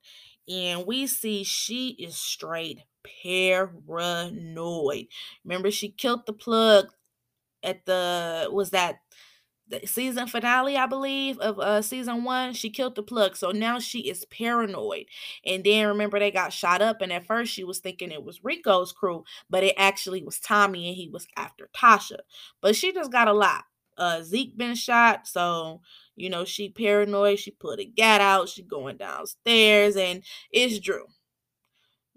and 0.49 0.87
we 0.87 1.07
see 1.07 1.45
she 1.45 1.90
is 1.90 2.16
straight 2.16 2.80
paranoid. 3.25 5.07
Remember, 5.45 5.71
she 5.71 5.90
killed 5.90 6.26
the 6.26 6.33
plug 6.33 6.88
at 7.62 7.85
the 7.87 8.49
was 8.52 8.71
that 8.71 9.00
the 9.71 9.87
season 9.87 10.27
finale, 10.27 10.77
I 10.77 10.87
believe, 10.87 11.39
of 11.39 11.59
uh 11.61 11.83
season 11.83 12.25
one, 12.25 12.53
she 12.55 12.71
killed 12.71 12.97
the 12.97 13.03
plug. 13.03 13.37
So 13.37 13.50
now 13.50 13.79
she 13.79 14.00
is 14.00 14.25
paranoid. 14.27 15.07
And 15.45 15.65
then 15.65 15.87
remember 15.89 16.19
they 16.19 16.31
got 16.31 16.53
shot 16.53 16.83
up, 16.83 17.00
and 17.00 17.12
at 17.12 17.27
first 17.27 17.53
she 17.53 17.65
was 17.65 17.79
thinking 17.79 18.11
it 18.11 18.25
was 18.25 18.45
Rico's 18.45 18.93
crew, 18.93 19.25
but 19.49 19.65
it 19.65 19.75
actually 19.79 20.23
was 20.23 20.41
Tommy 20.41 20.89
and 20.89 20.97
he 20.97 21.09
was 21.09 21.27
after 21.37 21.69
Tasha. 21.75 22.19
But 22.61 22.77
she 22.77 22.93
just 22.93 23.12
got 23.12 23.29
a 23.29 23.33
lot. 23.33 23.65
Uh 23.97 24.23
Zeke 24.23 24.57
been 24.57 24.75
shot, 24.75 25.27
so 25.27 25.81
you 26.17 26.31
know 26.31 26.45
she 26.45 26.69
paranoid. 26.71 27.39
She 27.39 27.50
put 27.53 27.81
a 27.81 27.85
gat 27.85 28.21
out, 28.21 28.49
she 28.49 28.62
going 28.62 28.97
downstairs, 28.97 29.97
and 29.97 30.23
it's 30.50 30.79
Drew. 30.79 31.07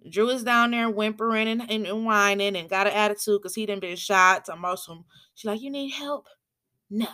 Drew 0.10 0.30
is 0.30 0.44
down 0.44 0.72
there 0.72 0.90
whimpering 0.90 1.48
and, 1.48 1.62
and, 1.70 1.86
and 1.88 2.06
whining 2.06 2.56
and 2.56 2.70
got 2.70 2.88
an 2.88 2.94
attitude 2.94 3.42
because 3.42 3.56
he 3.56 3.66
didn't 3.66 3.82
been 3.82 3.96
shot. 3.96 4.50
Of 4.50 4.62
them, 4.62 5.06
she 5.34 5.48
like, 5.48 5.62
you 5.62 5.70
need 5.70 5.92
help? 5.92 6.28
No. 6.90 7.08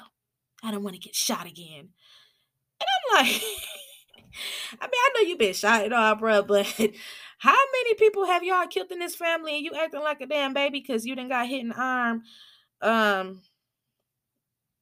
I 0.63 0.71
don't 0.71 0.83
want 0.83 0.95
to 0.95 1.01
get 1.01 1.15
shot 1.15 1.45
again. 1.45 1.89
And 2.79 2.87
I'm 3.19 3.25
like, 3.25 3.41
I 4.79 4.85
mean, 4.85 4.91
I 4.93 5.09
know 5.15 5.27
you've 5.27 5.39
been 5.39 5.53
shot 5.53 5.85
and 5.85 5.93
all, 5.93 6.15
bro, 6.15 6.43
but 6.43 6.65
how 7.39 7.57
many 7.73 7.93
people 7.95 8.25
have 8.25 8.43
y'all 8.43 8.67
killed 8.67 8.91
in 8.91 8.99
this 8.99 9.15
family 9.15 9.55
and 9.55 9.65
you 9.65 9.71
acting 9.73 10.01
like 10.01 10.21
a 10.21 10.25
damn 10.25 10.53
baby 10.53 10.79
because 10.79 11.05
you 11.05 11.15
didn't 11.15 11.29
got 11.29 11.47
hit 11.47 11.61
in 11.61 11.69
the 11.69 11.81
arm? 11.81 12.23
Um, 12.81 13.41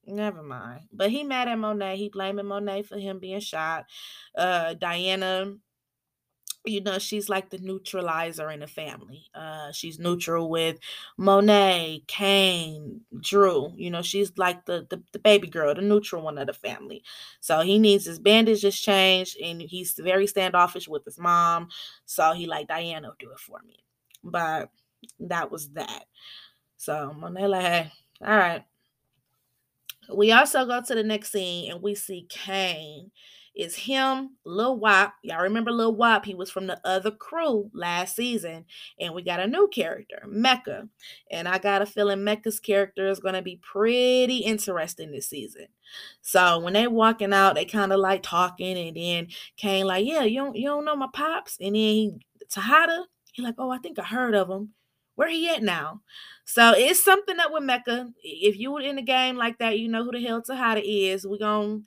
never 0.06 0.44
mind. 0.44 0.82
But 0.92 1.12
he 1.12 1.24
mad 1.24 1.48
at 1.48 1.58
Monet. 1.58 1.98
He 1.98 2.10
blaming 2.10 2.48
Monet 2.48 2.84
for 2.84 2.98
him 2.98 3.20
being 3.20 3.40
shot. 3.40 3.86
Uh, 4.36 4.74
Diana 4.74 5.54
you 6.68 6.82
know 6.82 7.00
she's 7.00 7.30
like 7.30 7.50
the 7.50 7.58
neutralizer 7.60 8.50
in 8.52 8.60
the 8.60 8.68
family 8.68 9.26
uh 9.36 9.72
she's 9.72 10.00
neutral 10.00 10.50
with 10.50 10.78
monet 11.18 12.02
cane 12.08 13.02
drew 13.22 13.72
you 13.76 13.90
know 13.90 14.02
she's 14.02 14.32
like 14.38 14.66
the, 14.66 14.86
the, 14.90 15.02
the 15.14 15.20
baby 15.20 15.48
girl 15.48 15.74
the 15.74 15.82
neutral 15.82 16.22
one 16.22 16.38
of 16.38 16.48
the 16.48 16.54
family. 16.54 17.04
So 17.40 17.62
he 17.62 17.80
needs 17.80 18.06
his 18.06 18.20
bandages 18.20 18.80
changed 18.80 19.38
and 19.42 19.62
he's 19.62 19.94
very 19.94 20.28
standoffish 20.28 20.88
with 20.88 21.06
his 21.06 21.20
mom 21.20 21.70
so 22.06 22.34
he 22.34 22.46
like 22.48 22.68
diana 22.68 23.12
do 23.20 23.32
it 23.32 23.40
for 23.40 23.60
me. 23.66 23.78
But 24.24 24.70
that 25.20 25.52
was 25.52 25.70
that. 25.72 26.06
So 26.78 27.14
monet 27.18 27.48
like 27.48 27.64
hey 27.64 27.92
all 28.26 28.38
right. 28.38 28.66
We 30.14 30.32
also 30.32 30.66
go 30.66 30.82
to 30.82 30.96
the 30.96 31.04
next 31.04 31.32
scene 31.32 31.72
and 31.72 31.82
we 31.82 31.94
see 31.96 32.26
cane 32.30 33.12
is 33.58 33.76
him, 33.76 34.38
Lil 34.46 34.78
Wop. 34.78 35.14
Y'all 35.24 35.42
remember 35.42 35.72
Lil 35.72 35.96
Wop? 35.96 36.26
He 36.26 36.36
was 36.36 36.52
from 36.52 36.68
the 36.68 36.80
other 36.86 37.12
crew 37.12 37.70
last 37.74 38.16
season. 38.16 38.66
And 39.00 39.14
we 39.14 39.24
got 39.24 39.40
a 39.40 39.48
new 39.48 39.68
character, 39.68 40.24
Mecca. 40.28 40.88
And 41.32 41.48
I 41.48 41.58
got 41.58 41.82
a 41.82 41.86
feeling 41.86 42.24
Mecca's 42.24 42.60
character 42.60 43.08
is 43.08 43.20
going 43.20 43.34
to 43.34 43.42
be 43.42 43.60
pretty 43.62 44.38
interesting 44.38 45.12
this 45.12 45.28
season. 45.28 45.68
So 46.22 46.60
when 46.60 46.74
they 46.74 46.88
walking 46.88 47.34
out, 47.34 47.56
they 47.56 47.66
kind 47.66 47.92
of 47.92 48.00
like 48.00 48.24
talking. 48.24 48.78
And 48.78 48.96
then 48.96 49.28
Cane 49.58 49.88
like, 49.88 50.06
yeah, 50.06 50.24
you 50.24 50.40
don't, 50.40 50.56
you 50.56 50.68
don't 50.68 50.86
know 50.86 50.96
my 50.96 51.10
pops? 51.12 51.58
And 51.60 51.68
then 51.68 51.74
he, 51.76 52.18
Tejada, 52.50 53.06
he 53.34 53.42
like, 53.42 53.56
oh, 53.58 53.72
I 53.72 53.80
think 53.80 53.98
I 53.98 54.04
heard 54.04 54.36
of 54.36 54.50
him. 54.50 54.70
Where 55.16 55.30
he 55.30 55.50
at 55.50 55.64
now? 55.64 56.02
So 56.46 56.74
it's 56.78 57.04
something 57.04 57.40
up 57.40 57.52
with 57.52 57.64
Mecca. 57.64 58.10
If 58.24 58.58
you 58.58 58.72
were 58.72 58.82
in 58.82 58.98
the 58.98 59.02
game 59.02 59.36
like 59.36 59.58
that, 59.58 59.80
you 59.80 59.88
know 59.88 60.04
who 60.04 60.12
the 60.12 60.22
hell 60.22 60.44
Tejada 60.44 60.82
is. 60.86 61.26
We're 61.26 61.40
going 61.40 61.80
to 61.80 61.86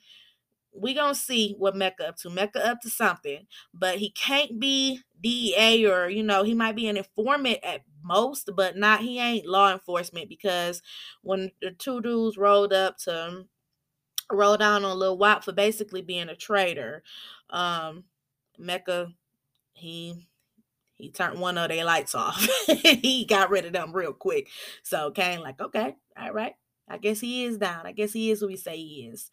we 0.73 0.93
gonna 0.93 1.15
see 1.15 1.55
what 1.57 1.75
Mecca 1.75 2.09
up 2.09 2.17
to. 2.17 2.29
Mecca 2.29 2.65
up 2.65 2.81
to 2.81 2.89
something, 2.89 3.45
but 3.73 3.97
he 3.97 4.09
can't 4.11 4.59
be 4.59 5.01
DEA 5.21 5.85
or 5.85 6.09
you 6.09 6.23
know 6.23 6.43
he 6.43 6.53
might 6.53 6.75
be 6.75 6.87
an 6.87 6.97
informant 6.97 7.59
at 7.63 7.81
most, 8.03 8.49
but 8.55 8.77
not 8.77 9.01
he 9.01 9.19
ain't 9.19 9.45
law 9.47 9.71
enforcement 9.71 10.29
because 10.29 10.81
when 11.21 11.51
the 11.61 11.71
two 11.71 12.01
dudes 12.01 12.37
rolled 12.37 12.73
up 12.73 12.97
to 12.99 13.45
roll 14.31 14.57
down 14.57 14.85
on 14.85 14.97
Lil 14.97 15.17
Wop 15.17 15.43
for 15.43 15.51
basically 15.51 16.01
being 16.01 16.29
a 16.29 16.35
traitor, 16.35 17.03
um, 17.49 18.05
Mecca 18.57 19.13
he 19.73 20.27
he 20.95 21.09
turned 21.11 21.39
one 21.39 21.57
of 21.57 21.69
their 21.69 21.83
lights 21.83 22.13
off. 22.15 22.47
he 22.83 23.25
got 23.25 23.49
rid 23.49 23.65
of 23.65 23.73
them 23.73 23.91
real 23.91 24.13
quick. 24.13 24.47
So 24.83 25.11
Cane 25.11 25.41
like 25.41 25.59
okay, 25.59 25.95
all 26.19 26.31
right. 26.31 26.53
I 26.87 26.97
guess 26.97 27.21
he 27.21 27.45
is 27.45 27.57
down. 27.57 27.85
I 27.85 27.93
guess 27.93 28.11
he 28.11 28.31
is 28.31 28.41
who 28.41 28.47
we 28.47 28.57
say 28.57 28.75
he 28.75 29.09
is. 29.11 29.29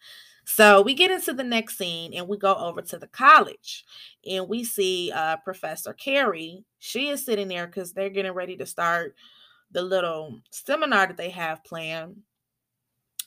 So 0.51 0.81
we 0.81 0.95
get 0.95 1.11
into 1.11 1.31
the 1.31 1.43
next 1.43 1.77
scene 1.77 2.11
and 2.15 2.27
we 2.27 2.35
go 2.35 2.55
over 2.55 2.81
to 2.81 2.97
the 2.97 3.05
college 3.05 3.85
and 4.27 4.49
we 4.49 4.63
see 4.63 5.11
uh, 5.13 5.37
Professor 5.37 5.93
Carrie. 5.93 6.65
She 6.79 7.09
is 7.09 7.23
sitting 7.23 7.47
there 7.47 7.67
because 7.67 7.93
they're 7.93 8.09
getting 8.09 8.31
ready 8.31 8.57
to 8.57 8.65
start 8.65 9.15
the 9.71 9.83
little 9.83 10.41
seminar 10.49 11.05
that 11.05 11.17
they 11.17 11.29
have 11.29 11.63
planned. 11.63 12.23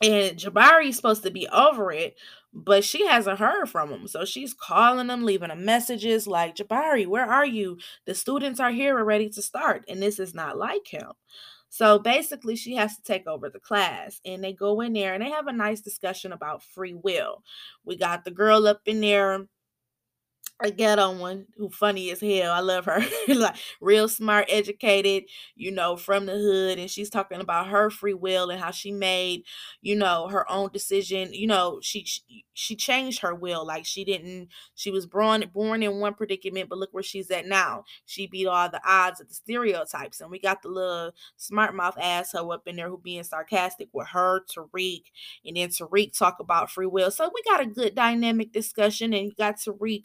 And 0.03 0.37
Jabari 0.37 0.89
is 0.89 0.97
supposed 0.97 1.23
to 1.23 1.31
be 1.31 1.47
over 1.47 1.93
it, 1.93 2.17
but 2.53 2.85
she 2.85 3.07
hasn't 3.07 3.39
heard 3.39 3.67
from 3.67 3.91
him. 3.91 4.07
So 4.07 4.25
she's 4.25 4.55
calling 4.55 5.07
them, 5.07 5.25
leaving 5.25 5.49
them 5.49 5.65
messages 5.65 6.27
like, 6.27 6.57
Jabari, 6.57 7.07
where 7.07 7.31
are 7.31 7.47
you? 7.47 7.79
The 8.05 8.15
students 8.15 8.61
are 8.61 8.71
here, 8.71 8.95
we're 8.95 9.05
ready 9.05 9.29
to 9.31 9.43
start. 9.43 9.85
And 9.89 10.03
this 10.03 10.19
is 10.19 10.35
not 10.35 10.59
like 10.59 10.87
him. 10.87 11.13
So 11.69 11.99
basically, 11.99 12.55
she 12.57 12.77
has 12.77 12.97
to 12.97 13.03
take 13.03 13.27
over 13.27 13.49
the 13.49 13.59
class, 13.59 14.21
and 14.27 14.45
they 14.45 14.53
go 14.53 14.83
in 14.83 14.93
there 14.93 15.15
and 15.15 15.23
they 15.23 15.31
have 15.31 15.47
a 15.47 15.53
nice 15.53 15.81
discussion 15.81 16.33
about 16.33 16.63
free 16.63 16.93
will. 16.93 17.43
We 17.87 17.97
got 17.97 18.25
the 18.25 18.31
girl 18.31 18.67
up 18.67 18.83
in 18.85 19.01
there 19.01 19.47
a 20.63 20.71
ghetto 20.71 21.17
one 21.19 21.47
who 21.57 21.69
funny 21.71 22.11
as 22.11 22.21
hell. 22.21 22.53
I 22.53 22.61
love 22.61 22.85
her. 22.87 23.01
like 23.29 23.57
real 23.81 24.09
smart, 24.09 24.47
educated, 24.49 25.25
you 25.57 25.71
know, 25.71 25.97
from 25.97 26.27
the 26.27 26.33
hood. 26.33 26.79
And 26.79 26.91
she's 26.91 27.11
talking 27.11 27.41
about 27.41 27.69
her 27.69 27.91
free 27.91 28.15
will 28.15 28.51
and 28.51 28.61
how 28.61 28.71
she 28.71 28.93
made, 28.93 29.43
you 29.81 29.97
know, 29.97 30.29
her 30.29 30.51
own 30.51 30.71
decision. 30.73 31.33
You 31.33 31.47
know, 31.49 31.81
she 31.83 32.05
she, 32.05 32.45
she 32.55 32.77
changed 32.77 33.21
her 33.21 33.35
will. 33.35 33.67
Like 33.67 33.85
she 33.85 34.05
didn't, 34.05 34.49
she 34.75 34.91
was 34.91 35.07
born 35.07 35.45
born 35.53 35.83
in 35.83 35.99
one 36.01 36.15
predicament, 36.15 36.69
but 36.69 36.79
look 36.79 36.91
where 36.93 37.03
she's 37.03 37.31
at 37.31 37.47
now. 37.47 37.85
She 38.07 38.27
beat 38.27 38.47
all 38.47 38.69
the 38.71 38.81
odds 38.87 39.21
of 39.21 39.29
the 39.29 39.35
stereotypes. 39.35 40.21
And 40.21 40.31
we 40.31 40.39
got 40.39 40.63
the 40.63 40.69
little 40.69 41.13
smart 41.37 41.75
mouth 41.75 41.97
asshole 42.01 42.53
up 42.53 42.67
in 42.67 42.77
there 42.77 42.89
who 42.89 42.99
being 42.99 43.25
sarcastic 43.25 43.89
with 43.93 44.09
her, 44.09 44.41
Tariq, 44.55 45.03
and 45.45 45.57
then 45.57 45.69
Tariq 45.71 46.17
talk 46.17 46.37
about 46.41 46.71
free 46.71 46.87
will. 46.87 47.11
So 47.11 47.31
we 47.35 47.43
got 47.51 47.61
a 47.61 47.67
good 47.67 47.95
dynamic 47.95 48.53
discussion, 48.53 49.13
and 49.13 49.27
you 49.27 49.33
got 49.37 49.57
Tariq 49.57 50.05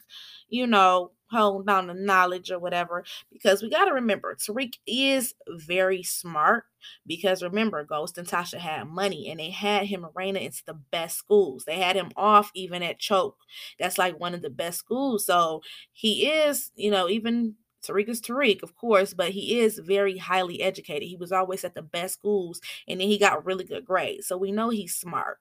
you 0.50 0.68
know, 0.68 1.12
hold 1.30 1.70
on 1.70 1.88
to 1.88 1.94
knowledge 1.94 2.51
or 2.51 2.60
whatever. 2.60 3.04
Because 3.32 3.62
we 3.62 3.70
got 3.70 3.86
to 3.86 3.94
remember, 3.94 4.36
Tariq 4.36 4.74
is 4.86 5.34
very 5.50 6.04
smart. 6.04 6.63
Because 7.06 7.44
remember, 7.44 7.84
Ghost 7.84 8.18
and 8.18 8.27
Tasha 8.27 8.60
had 8.60 8.88
money 8.88 9.30
and 9.30 9.39
they 9.39 9.50
had 9.50 9.88
him 9.88 10.06
arena 10.16 10.39
into 10.39 10.63
the 10.66 10.80
best 10.92 11.18
schools. 11.18 11.66
They 11.66 11.80
had 11.80 11.96
him 11.96 12.12
off 12.16 12.51
even 12.56 12.82
at 12.84 13.00
Choate. 13.00 13.34
That's 13.80 13.98
like 13.98 14.20
one 14.20 14.34
of 14.34 14.42
the 14.42 14.50
best 14.50 14.80
schools. 14.80 15.25
So 15.25 15.62
he 15.92 16.27
is, 16.27 16.72
you 16.75 16.92
know, 16.92 17.10
even 17.10 17.56
Tariq 17.86 18.10
is 18.10 18.22
Tariq, 18.22 18.63
of 18.63 18.75
course, 18.75 19.13
but 19.13 19.32
he 19.32 19.60
is 19.60 19.80
very 19.80 20.18
highly 20.18 20.62
educated. 20.62 21.08
He 21.08 21.18
was 21.18 21.32
always 21.32 21.63
at 21.63 21.75
the 21.75 21.82
best 21.82 22.16
schools 22.16 22.62
and 22.88 23.00
then 23.00 23.08
he 23.08 23.18
got 23.18 23.46
really 23.46 23.63
good 23.66 23.86
grades. 23.86 24.27
So 24.27 24.38
we 24.38 24.51
know 24.51 24.70
he's 24.70 24.96
smart. 24.96 25.39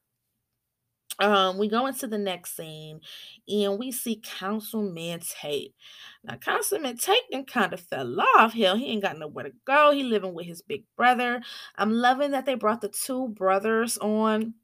Um, 1.19 1.57
we 1.57 1.69
go 1.69 1.87
into 1.87 2.07
the 2.07 2.19
next 2.19 2.57
scene 2.57 3.01
and 3.49 3.79
we 3.79 3.91
see 3.91 4.21
Councilman 4.23 5.21
Tate. 5.21 5.75
Now, 6.23 6.37
Councilman 6.37 6.99
Tate 6.99 7.23
then 7.31 7.45
kind 7.47 7.73
of 7.73 7.81
fell 7.81 8.21
off. 8.37 8.53
Hell, 8.53 8.77
he 8.77 8.89
ain't 8.89 9.03
got 9.03 9.19
nowhere 9.19 9.45
to 9.45 9.53
go. 9.67 9.93
He 9.93 10.03
living 10.03 10.35
with 10.35 10.47
his 10.47 10.61
big 10.61 10.85
brother. 10.97 11.41
I'm 11.77 11.91
loving 11.93 12.33
that 12.33 12.45
they 12.45 12.55
brought 12.55 12.83
the 12.83 12.89
two 12.89 13.29
brothers 13.29 13.97
on. 13.99 14.55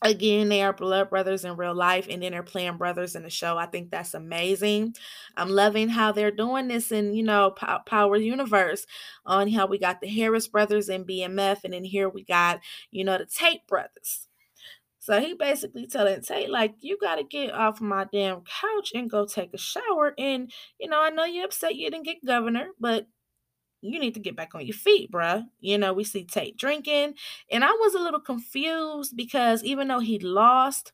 Again, 0.00 0.48
they 0.48 0.62
are 0.62 0.72
blood 0.72 1.10
brothers 1.10 1.44
in 1.44 1.56
real 1.56 1.74
life, 1.74 2.06
and 2.08 2.22
then 2.22 2.30
they're 2.30 2.44
playing 2.44 2.76
brothers 2.76 3.16
in 3.16 3.24
the 3.24 3.30
show. 3.30 3.58
I 3.58 3.66
think 3.66 3.90
that's 3.90 4.14
amazing. 4.14 4.94
I'm 5.36 5.48
loving 5.50 5.88
how 5.88 6.12
they're 6.12 6.30
doing 6.30 6.68
this 6.68 6.92
in, 6.92 7.14
you 7.14 7.24
know, 7.24 7.50
Power 7.84 8.16
Universe 8.16 8.86
on 9.26 9.50
how 9.50 9.66
we 9.66 9.76
got 9.76 10.00
the 10.00 10.06
Harris 10.06 10.46
brothers 10.46 10.88
in 10.88 11.04
BMF, 11.04 11.64
and 11.64 11.72
then 11.72 11.82
here 11.82 12.08
we 12.08 12.22
got, 12.22 12.60
you 12.92 13.02
know, 13.02 13.18
the 13.18 13.26
Tate 13.26 13.66
brothers. 13.66 14.27
So 15.08 15.18
he 15.22 15.32
basically 15.32 15.86
telling 15.86 16.20
Tate, 16.20 16.50
like, 16.50 16.74
you 16.80 16.98
got 17.00 17.14
to 17.14 17.24
get 17.24 17.54
off 17.54 17.80
my 17.80 18.04
damn 18.12 18.42
couch 18.42 18.92
and 18.94 19.08
go 19.10 19.24
take 19.24 19.54
a 19.54 19.56
shower. 19.58 20.12
And, 20.18 20.52
you 20.78 20.86
know, 20.86 21.00
I 21.02 21.08
know 21.08 21.24
you're 21.24 21.46
upset 21.46 21.76
you 21.76 21.90
didn't 21.90 22.04
get 22.04 22.22
governor, 22.26 22.66
but 22.78 23.06
you 23.80 23.98
need 24.00 24.14
to 24.14 24.20
get 24.20 24.36
back 24.36 24.54
on 24.54 24.66
your 24.66 24.76
feet, 24.76 25.10
bruh. 25.10 25.46
You 25.60 25.78
know, 25.78 25.94
we 25.94 26.04
see 26.04 26.24
Tate 26.24 26.58
drinking. 26.58 27.14
And 27.50 27.64
I 27.64 27.70
was 27.70 27.94
a 27.94 27.98
little 28.00 28.20
confused 28.20 29.16
because 29.16 29.64
even 29.64 29.88
though 29.88 30.00
he 30.00 30.18
lost, 30.18 30.92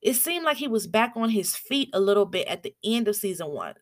it 0.00 0.14
seemed 0.14 0.44
like 0.44 0.58
he 0.58 0.68
was 0.68 0.86
back 0.86 1.14
on 1.16 1.30
his 1.30 1.56
feet 1.56 1.90
a 1.92 1.98
little 2.00 2.26
bit 2.26 2.46
at 2.46 2.62
the 2.62 2.76
end 2.84 3.08
of 3.08 3.16
season 3.16 3.48
one. 3.48 3.74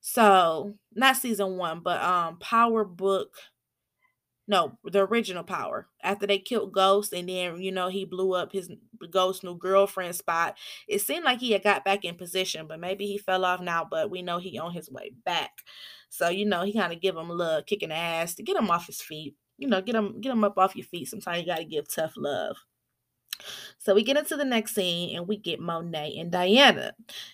So, 0.00 0.74
not 0.94 1.16
season 1.16 1.56
one, 1.56 1.80
but 1.80 2.02
um 2.02 2.38
Power 2.38 2.84
Book 2.84 3.34
no, 4.52 4.76
the 4.84 5.00
original 5.06 5.44
power. 5.44 5.88
After 6.02 6.26
they 6.26 6.38
killed 6.38 6.74
Ghost 6.74 7.14
and 7.14 7.26
then, 7.26 7.58
you 7.58 7.72
know, 7.72 7.88
he 7.88 8.04
blew 8.04 8.34
up 8.34 8.52
his 8.52 8.70
Ghost 9.10 9.42
new 9.42 9.56
girlfriend 9.56 10.14
spot. 10.14 10.58
It 10.86 11.00
seemed 11.00 11.24
like 11.24 11.40
he 11.40 11.52
had 11.52 11.62
got 11.62 11.86
back 11.86 12.04
in 12.04 12.16
position, 12.16 12.66
but 12.66 12.78
maybe 12.78 13.06
he 13.06 13.16
fell 13.16 13.46
off 13.46 13.62
now, 13.62 13.88
but 13.90 14.10
we 14.10 14.20
know 14.20 14.36
he 14.36 14.58
on 14.58 14.74
his 14.74 14.90
way 14.90 15.12
back. 15.24 15.52
So, 16.10 16.28
you 16.28 16.44
know, 16.44 16.64
he 16.64 16.74
kind 16.74 16.92
of 16.92 17.00
give 17.00 17.16
him 17.16 17.30
a 17.30 17.32
little 17.32 17.62
kick 17.62 17.82
ass 17.90 18.34
to 18.34 18.42
get 18.42 18.58
him 18.58 18.70
off 18.70 18.86
his 18.86 19.00
feet. 19.00 19.34
You 19.56 19.68
know, 19.68 19.80
get 19.80 19.94
him 19.94 20.20
get 20.20 20.32
him 20.32 20.44
up 20.44 20.58
off 20.58 20.76
your 20.76 20.84
feet. 20.84 21.08
Sometimes 21.08 21.40
you 21.40 21.46
gotta 21.46 21.64
give 21.64 21.88
tough 21.88 22.12
love. 22.18 22.56
So 23.78 23.94
we 23.94 24.04
get 24.04 24.16
into 24.16 24.36
the 24.36 24.44
next 24.44 24.74
scene 24.74 25.16
and 25.16 25.26
we 25.26 25.36
get 25.36 25.60
Monet 25.60 26.16
and 26.18 26.30
Diana. 26.30 26.92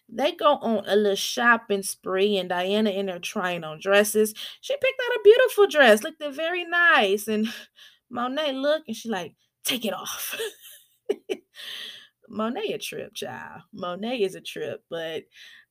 They 0.09 0.33
go 0.33 0.55
on 0.57 0.85
a 0.87 0.97
little 0.97 1.14
shopping 1.14 1.83
spree, 1.83 2.37
and 2.38 2.49
Diana 2.49 2.90
in 2.90 3.07
there 3.07 3.18
trying 3.18 3.64
on 3.64 3.81
dresses. 3.81 4.35
She 4.61 4.75
picked 4.75 5.01
out 5.01 5.16
a 5.16 5.21
beautiful 5.25 5.66
dress, 5.66 6.03
looked 6.03 6.23
very 6.35 6.64
nice. 6.64 7.29
And 7.29 7.49
Monet 8.11 8.53
look 8.53 8.85
and 8.87 8.97
she 8.97 9.09
like, 9.09 9.35
take 9.64 9.85
it 9.85 9.92
off. 9.92 10.38
Monet 12.29 12.73
a 12.73 12.79
trip, 12.79 13.14
child. 13.14 13.62
Monet 13.73 14.21
is 14.23 14.35
a 14.35 14.40
trip, 14.40 14.83
but 14.90 15.25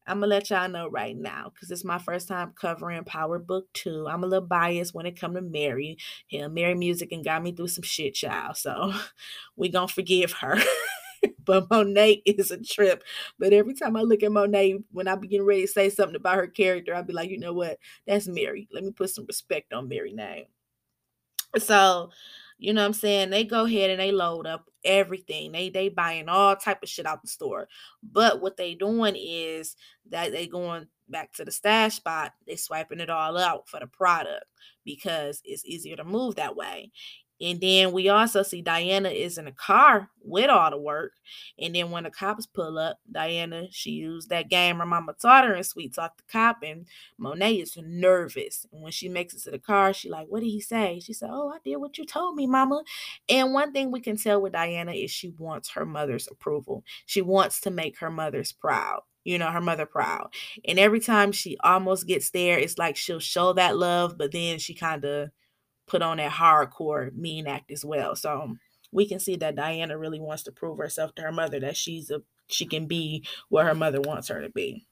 I'm 0.07 0.21
gonna 0.21 0.27
let 0.27 0.49
y'all 0.49 0.69
know 0.69 0.87
right 0.87 1.15
now 1.15 1.51
because 1.53 1.69
it's 1.69 1.83
my 1.83 1.99
first 1.99 2.27
time 2.27 2.53
covering 2.59 3.03
Power 3.03 3.39
Book 3.39 3.67
2. 3.73 4.07
I'm 4.07 4.23
a 4.23 4.27
little 4.27 4.47
biased 4.47 4.93
when 4.93 5.05
it 5.05 5.19
come 5.19 5.33
to 5.33 5.41
Mary. 5.41 5.97
Yeah, 6.29 6.47
Mary 6.47 6.75
music 6.75 7.11
and 7.11 7.23
got 7.23 7.43
me 7.43 7.51
through 7.51 7.67
some 7.67 7.83
shit, 7.83 8.13
child. 8.15 8.57
So 8.57 8.93
we 9.55 9.69
gonna 9.69 9.87
forgive 9.87 10.31
her. 10.33 10.57
but 11.45 11.69
Monet 11.69 12.21
is 12.25 12.51
a 12.51 12.61
trip. 12.61 13.03
But 13.37 13.53
every 13.53 13.73
time 13.73 13.95
I 13.95 14.01
look 14.01 14.23
at 14.23 14.31
Monet, 14.31 14.79
when 14.91 15.07
I 15.07 15.15
begin 15.15 15.43
ready 15.43 15.61
to 15.61 15.67
say 15.67 15.89
something 15.89 16.15
about 16.15 16.35
her 16.35 16.47
character, 16.47 16.95
I'll 16.95 17.03
be 17.03 17.13
like, 17.13 17.29
you 17.29 17.39
know 17.39 17.53
what? 17.53 17.77
That's 18.05 18.27
Mary. 18.27 18.67
Let 18.71 18.83
me 18.83 18.91
put 18.91 19.09
some 19.09 19.25
respect 19.25 19.73
on 19.73 19.87
Mary 19.89 20.13
name. 20.13 20.45
So 21.57 22.11
you 22.57 22.73
know 22.73 22.81
what 22.81 22.87
I'm 22.87 22.93
saying? 22.93 23.29
They 23.29 23.43
go 23.43 23.65
ahead 23.65 23.89
and 23.91 23.99
they 23.99 24.11
load 24.11 24.47
up 24.47 24.65
everything. 24.83 25.51
They 25.51 25.69
they 25.69 25.89
buying 25.89 26.29
all 26.29 26.55
type 26.55 26.81
of 26.81 26.89
shit 26.89 27.05
out 27.05 27.21
the 27.21 27.27
store. 27.27 27.67
But 28.01 28.41
what 28.41 28.57
they 28.57 28.73
doing 28.73 29.15
is 29.17 29.75
that 30.09 30.31
they 30.31 30.47
going 30.47 30.87
back 31.09 31.33
to 31.33 31.45
the 31.45 31.51
stash 31.51 31.95
spot, 31.95 32.33
they 32.47 32.55
swiping 32.55 32.99
it 32.99 33.09
all 33.09 33.37
out 33.37 33.67
for 33.69 33.79
the 33.79 33.87
product 33.87 34.45
because 34.85 35.41
it's 35.45 35.65
easier 35.65 35.95
to 35.97 36.03
move 36.03 36.35
that 36.35 36.55
way. 36.55 36.91
And 37.39 37.61
then 37.61 37.91
we 37.91 38.09
also 38.09 38.43
see 38.43 38.61
Diana 38.61 39.09
is 39.09 39.37
in 39.37 39.47
a 39.47 39.51
car 39.51 40.09
with 40.23 40.49
all 40.49 40.71
the 40.71 40.77
work. 40.77 41.13
And 41.59 41.75
then 41.75 41.91
when 41.91 42.03
the 42.03 42.09
cops 42.09 42.45
pull 42.45 42.77
up, 42.77 42.99
Diana, 43.11 43.67
she 43.71 43.91
used 43.91 44.29
that 44.29 44.49
game 44.49 44.77
her 44.77 44.85
mama 44.85 45.13
taught 45.21 45.45
her 45.45 45.53
and 45.53 45.65
sweet 45.65 45.93
talk 45.93 46.17
the 46.17 46.23
cop. 46.31 46.57
And 46.63 46.87
Monet 47.17 47.55
is 47.55 47.77
nervous. 47.77 48.65
And 48.71 48.81
when 48.81 48.91
she 48.91 49.07
makes 49.09 49.33
it 49.33 49.43
to 49.43 49.51
the 49.51 49.59
car, 49.59 49.93
she 49.93 50.09
like, 50.09 50.27
what 50.29 50.41
did 50.41 50.49
he 50.49 50.61
say? 50.61 50.99
She 50.99 51.13
said, 51.13 51.29
Oh, 51.31 51.49
I 51.49 51.57
did 51.63 51.77
what 51.77 51.97
you 51.97 52.05
told 52.05 52.35
me, 52.35 52.47
mama. 52.47 52.83
And 53.29 53.53
one 53.53 53.71
thing 53.71 53.91
we 53.91 54.01
can 54.01 54.17
tell 54.17 54.41
with 54.41 54.53
Diana 54.53 54.91
is 54.91 55.11
she 55.11 55.29
wants 55.37 55.69
her 55.71 55.85
mother's 55.85 56.27
approval. 56.27 56.83
She 57.05 57.21
wants 57.21 57.61
to 57.61 57.71
make 57.71 57.99
her 57.99 58.09
mother's 58.09 58.51
proud 58.51 59.01
you 59.23 59.37
know, 59.37 59.51
her 59.51 59.59
mother 59.59 59.85
proud. 59.85 60.29
And 60.63 60.79
every 60.79 61.01
time 61.01 61.33
she 61.33 61.57
almost 61.61 62.07
gets 62.07 62.29
there, 62.29 62.57
it's 62.57 62.77
like 62.77 62.95
she'll 62.95 63.19
show 63.19 63.51
that 63.53 63.75
love, 63.75 64.17
but 64.17 64.31
then 64.31 64.57
she 64.57 64.73
kind 64.73 65.03
of 65.03 65.31
put 65.87 66.01
on 66.01 66.17
that 66.17 66.31
hardcore 66.31 67.13
mean 67.15 67.47
act 67.47 67.71
as 67.71 67.83
well. 67.83 68.15
So 68.15 68.41
um, 68.41 68.59
we 68.91 69.07
can 69.07 69.19
see 69.19 69.35
that 69.37 69.55
Diana 69.55 69.97
really 69.97 70.19
wants 70.19 70.43
to 70.43 70.51
prove 70.51 70.77
herself 70.77 71.15
to 71.15 71.21
her 71.23 71.31
mother 71.31 71.59
that 71.59 71.77
she's 71.77 72.09
a 72.09 72.21
she 72.49 72.65
can 72.65 72.85
be 72.87 73.25
what 73.49 73.65
her 73.65 73.75
mother 73.75 73.99
wants 73.99 74.29
her 74.29 74.41
to 74.41 74.49
be 74.49 74.85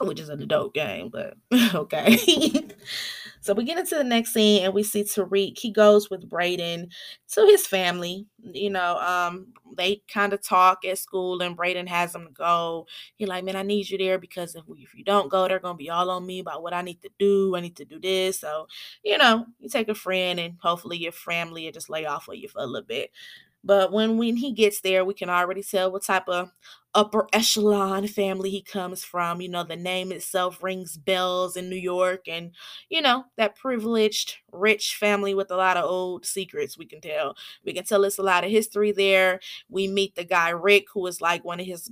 which 0.00 0.20
is 0.20 0.28
an 0.28 0.42
adult 0.42 0.74
game, 0.74 1.10
but 1.10 1.34
okay. 1.74 2.18
so 3.44 3.52
we 3.52 3.64
get 3.64 3.76
into 3.76 3.94
the 3.96 4.04
next 4.04 4.32
scene 4.32 4.64
and 4.64 4.72
we 4.72 4.82
see 4.82 5.02
Tariq. 5.02 5.58
He 5.58 5.70
goes 5.70 6.08
with 6.08 6.30
Brayden 6.30 6.90
to 7.32 7.44
his 7.44 7.66
family. 7.66 8.26
You 8.42 8.70
know, 8.70 8.96
um, 8.98 9.48
they 9.76 10.02
kind 10.08 10.32
of 10.32 10.40
talk 10.42 10.86
at 10.86 10.96
school, 10.96 11.42
and 11.42 11.54
Brayden 11.54 11.86
has 11.86 12.14
him 12.14 12.30
go. 12.32 12.86
He 13.16 13.26
like, 13.26 13.44
man, 13.44 13.56
I 13.56 13.62
need 13.62 13.90
you 13.90 13.98
there 13.98 14.18
because 14.18 14.54
if 14.54 14.66
we, 14.66 14.78
if 14.80 14.94
you 14.94 15.04
don't 15.04 15.30
go, 15.30 15.46
they're 15.46 15.58
gonna 15.58 15.76
be 15.76 15.90
all 15.90 16.08
on 16.08 16.24
me 16.24 16.38
about 16.38 16.62
what 16.62 16.72
I 16.72 16.80
need 16.80 17.02
to 17.02 17.10
do. 17.18 17.54
I 17.54 17.60
need 17.60 17.76
to 17.76 17.84
do 17.84 18.00
this. 18.00 18.40
So, 18.40 18.66
you 19.04 19.18
know, 19.18 19.44
you 19.60 19.68
take 19.68 19.90
a 19.90 19.94
friend, 19.94 20.40
and 20.40 20.54
hopefully 20.62 20.96
your 20.96 21.12
family 21.12 21.66
will 21.66 21.72
just 21.72 21.90
lay 21.90 22.06
off 22.06 22.28
of 22.28 22.36
you 22.36 22.48
for 22.48 22.62
a 22.62 22.66
little 22.66 22.86
bit. 22.86 23.10
But 23.64 23.92
when 23.92 24.18
when 24.18 24.36
he 24.36 24.52
gets 24.52 24.80
there, 24.82 25.04
we 25.04 25.14
can 25.14 25.30
already 25.30 25.62
tell 25.62 25.90
what 25.90 26.04
type 26.04 26.28
of 26.28 26.52
upper 26.94 27.26
echelon 27.32 28.06
family 28.06 28.50
he 28.50 28.62
comes 28.62 29.02
from. 29.04 29.40
You 29.40 29.48
know, 29.48 29.64
the 29.64 29.76
name 29.76 30.12
itself 30.12 30.62
rings 30.62 30.96
bells 30.98 31.56
in 31.56 31.70
New 31.70 31.76
York, 31.76 32.28
and 32.28 32.52
you 32.90 33.00
know, 33.02 33.24
that 33.36 33.56
privileged, 33.56 34.36
rich 34.52 34.96
family 34.96 35.34
with 35.34 35.50
a 35.50 35.56
lot 35.56 35.76
of 35.78 35.84
old 35.84 36.26
secrets. 36.26 36.78
We 36.78 36.86
can 36.86 37.00
tell. 37.00 37.36
We 37.64 37.72
can 37.72 37.84
tell 37.84 38.04
us 38.04 38.18
a 38.18 38.22
lot 38.22 38.44
of 38.44 38.50
history 38.50 38.92
there. 38.92 39.40
We 39.70 39.88
meet 39.88 40.14
the 40.14 40.24
guy 40.24 40.50
Rick, 40.50 40.86
who 40.92 41.06
is 41.06 41.20
like 41.20 41.44
one 41.44 41.60
of 41.60 41.66
his 41.66 41.90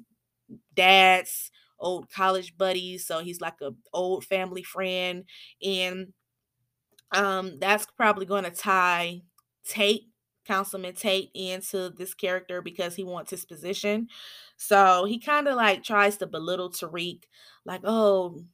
dad's 0.75 1.51
old 1.79 2.11
college 2.11 2.57
buddies. 2.57 3.07
So 3.07 3.21
he's 3.21 3.41
like 3.41 3.61
a 3.61 3.73
old 3.93 4.25
family 4.25 4.63
friend. 4.63 5.25
And 5.63 6.13
um, 7.13 7.59
that's 7.59 7.87
probably 7.97 8.27
going 8.27 8.45
to 8.45 8.51
tie 8.51 9.23
Tate 9.67 10.09
Councilman 10.47 10.95
Tate 10.95 11.31
into 11.35 11.91
this 11.91 12.15
character 12.15 12.63
because 12.63 12.95
he 12.95 13.05
wants 13.05 13.31
his 13.31 13.45
position. 13.45 14.09
So 14.57 15.05
he 15.05 15.19
kind 15.19 15.49
of 15.49 15.57
like 15.57 15.83
tries 15.83 16.17
to 16.19 16.27
belittle 16.27 16.71
Tariq, 16.71 17.23
like, 17.65 17.83
oh, 17.85 18.45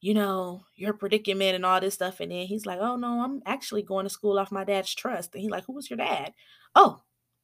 you 0.00 0.14
know, 0.14 0.62
your 0.76 0.92
predicament 0.92 1.54
and 1.54 1.64
all 1.64 1.80
this 1.80 1.94
stuff. 1.94 2.20
And 2.20 2.30
then 2.30 2.46
he's 2.46 2.66
like, 2.66 2.78
oh, 2.80 2.96
no, 2.96 3.24
I'm 3.24 3.42
actually 3.46 3.82
going 3.82 4.04
to 4.04 4.10
school 4.10 4.38
off 4.38 4.52
my 4.52 4.64
dad's 4.64 4.94
trust. 4.94 5.34
And 5.34 5.42
he's 5.42 5.50
like, 5.50 5.64
who 5.64 5.72
was 5.72 5.88
your 5.88 5.96
dad? 5.96 6.34
Oh, 6.74 7.00